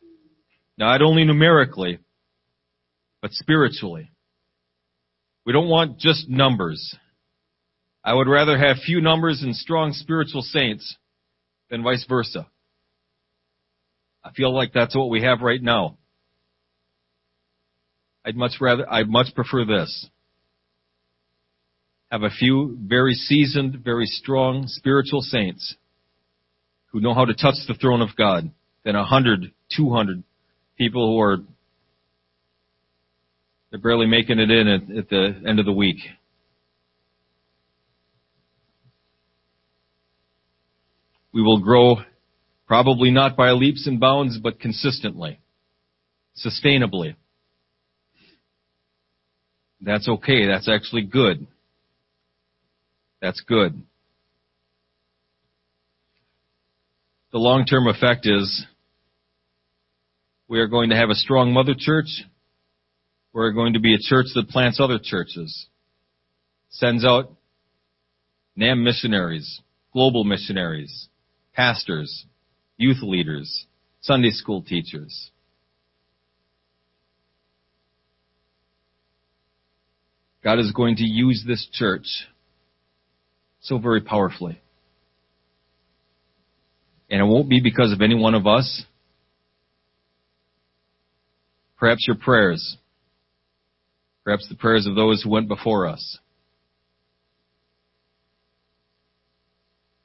Not 0.76 1.02
only 1.02 1.24
numerically, 1.24 1.98
but 3.20 3.32
spiritually. 3.32 4.10
We 5.46 5.52
don't 5.52 5.68
want 5.68 5.98
just 5.98 6.28
numbers. 6.28 6.96
I 8.02 8.14
would 8.14 8.28
rather 8.28 8.58
have 8.58 8.78
few 8.78 9.00
numbers 9.00 9.42
and 9.42 9.54
strong 9.54 9.92
spiritual 9.92 10.42
saints 10.42 10.96
than 11.70 11.82
vice 11.82 12.04
versa. 12.08 12.46
I 14.22 14.32
feel 14.32 14.54
like 14.54 14.72
that's 14.72 14.96
what 14.96 15.10
we 15.10 15.22
have 15.22 15.42
right 15.42 15.62
now. 15.62 15.98
I'd 18.24 18.36
much 18.36 18.52
rather, 18.60 18.90
I'd 18.90 19.08
much 19.08 19.34
prefer 19.34 19.64
this. 19.64 20.08
Have 22.14 22.22
a 22.22 22.30
few 22.30 22.78
very 22.80 23.14
seasoned, 23.14 23.82
very 23.82 24.06
strong 24.06 24.68
spiritual 24.68 25.20
saints 25.20 25.74
who 26.92 27.00
know 27.00 27.12
how 27.12 27.24
to 27.24 27.34
touch 27.34 27.56
the 27.66 27.74
throne 27.74 28.00
of 28.00 28.10
God 28.16 28.52
than 28.84 28.94
a 28.94 29.04
hundred, 29.04 29.50
two 29.76 29.90
hundred 29.92 30.22
people 30.78 31.08
who 31.08 31.20
are 31.20 31.38
they're 33.68 33.80
barely 33.80 34.06
making 34.06 34.38
it 34.38 34.48
in 34.48 34.68
at, 34.68 34.96
at 34.96 35.08
the 35.08 35.42
end 35.44 35.58
of 35.58 35.66
the 35.66 35.72
week. 35.72 35.96
We 41.32 41.42
will 41.42 41.58
grow 41.58 41.96
probably 42.68 43.10
not 43.10 43.36
by 43.36 43.50
leaps 43.50 43.88
and 43.88 43.98
bounds, 43.98 44.38
but 44.38 44.60
consistently, 44.60 45.40
sustainably. 46.46 47.16
That's 49.80 50.08
okay. 50.08 50.46
That's 50.46 50.68
actually 50.68 51.02
good. 51.02 51.48
That's 53.24 53.40
good. 53.40 53.82
The 57.32 57.38
long-term 57.38 57.86
effect 57.86 58.26
is 58.26 58.66
we 60.46 60.60
are 60.60 60.66
going 60.66 60.90
to 60.90 60.96
have 60.96 61.08
a 61.08 61.14
strong 61.14 61.50
mother 61.50 61.72
church. 61.74 62.22
We're 63.32 63.52
going 63.52 63.72
to 63.72 63.80
be 63.80 63.94
a 63.94 63.98
church 63.98 64.26
that 64.34 64.50
plants 64.50 64.78
other 64.78 64.98
churches, 65.02 65.68
sends 66.68 67.02
out 67.02 67.32
NAM 68.56 68.84
missionaries, 68.84 69.62
global 69.94 70.24
missionaries, 70.24 71.08
pastors, 71.54 72.26
youth 72.76 73.02
leaders, 73.02 73.64
Sunday 74.02 74.32
school 74.32 74.60
teachers. 74.60 75.30
God 80.42 80.58
is 80.58 80.72
going 80.72 80.96
to 80.96 81.04
use 81.04 81.42
this 81.46 81.66
church 81.72 82.26
so 83.64 83.78
very 83.78 84.00
powerfully. 84.00 84.60
And 87.10 87.20
it 87.20 87.24
won't 87.24 87.48
be 87.48 87.60
because 87.60 87.92
of 87.92 88.00
any 88.00 88.14
one 88.14 88.34
of 88.34 88.46
us. 88.46 88.84
Perhaps 91.78 92.06
your 92.06 92.16
prayers. 92.16 92.76
Perhaps 94.22 94.48
the 94.48 94.54
prayers 94.54 94.86
of 94.86 94.94
those 94.94 95.22
who 95.22 95.30
went 95.30 95.48
before 95.48 95.86
us. 95.86 96.18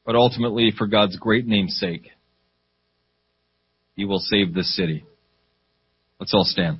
But 0.05 0.15
ultimately, 0.15 0.73
for 0.75 0.87
God's 0.87 1.17
great 1.17 1.45
name's 1.45 1.77
sake, 1.77 2.09
He 3.95 4.05
will 4.05 4.19
save 4.19 4.53
this 4.53 4.75
city. 4.75 5.05
Let's 6.19 6.33
all 6.33 6.45
stand. 6.45 6.79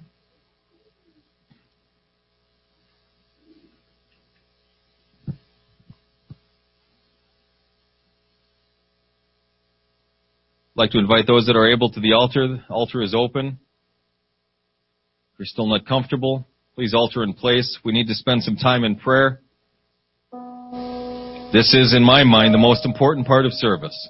Like 10.80 10.92
to 10.92 10.98
invite 10.98 11.28
those 11.28 11.46
that 11.48 11.58
are 11.58 11.70
able 11.70 11.92
to 11.92 12.00
the 12.00 12.14
altar. 12.14 12.48
The 12.48 12.74
altar 12.74 13.02
is 13.02 13.14
open. 13.14 13.60
If 15.34 15.40
you're 15.40 15.46
still 15.46 15.68
not 15.68 15.86
comfortable, 15.86 16.48
please 16.74 16.94
altar 16.94 17.22
in 17.22 17.34
place. 17.34 17.78
We 17.84 17.92
need 17.92 18.08
to 18.08 18.16
spend 18.16 18.44
some 18.44 18.56
time 18.56 18.86
in 18.86 18.96
prayer. 18.96 19.42
This 21.52 21.74
is, 21.74 21.94
in 21.94 22.02
my 22.02 22.24
mind, 22.24 22.54
the 22.54 22.60
most 22.60 22.86
important 22.86 23.28
part 23.28 23.46
of 23.46 23.52
service. 23.52 24.10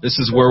This 0.00 0.18
is 0.18 0.32
where 0.34 0.50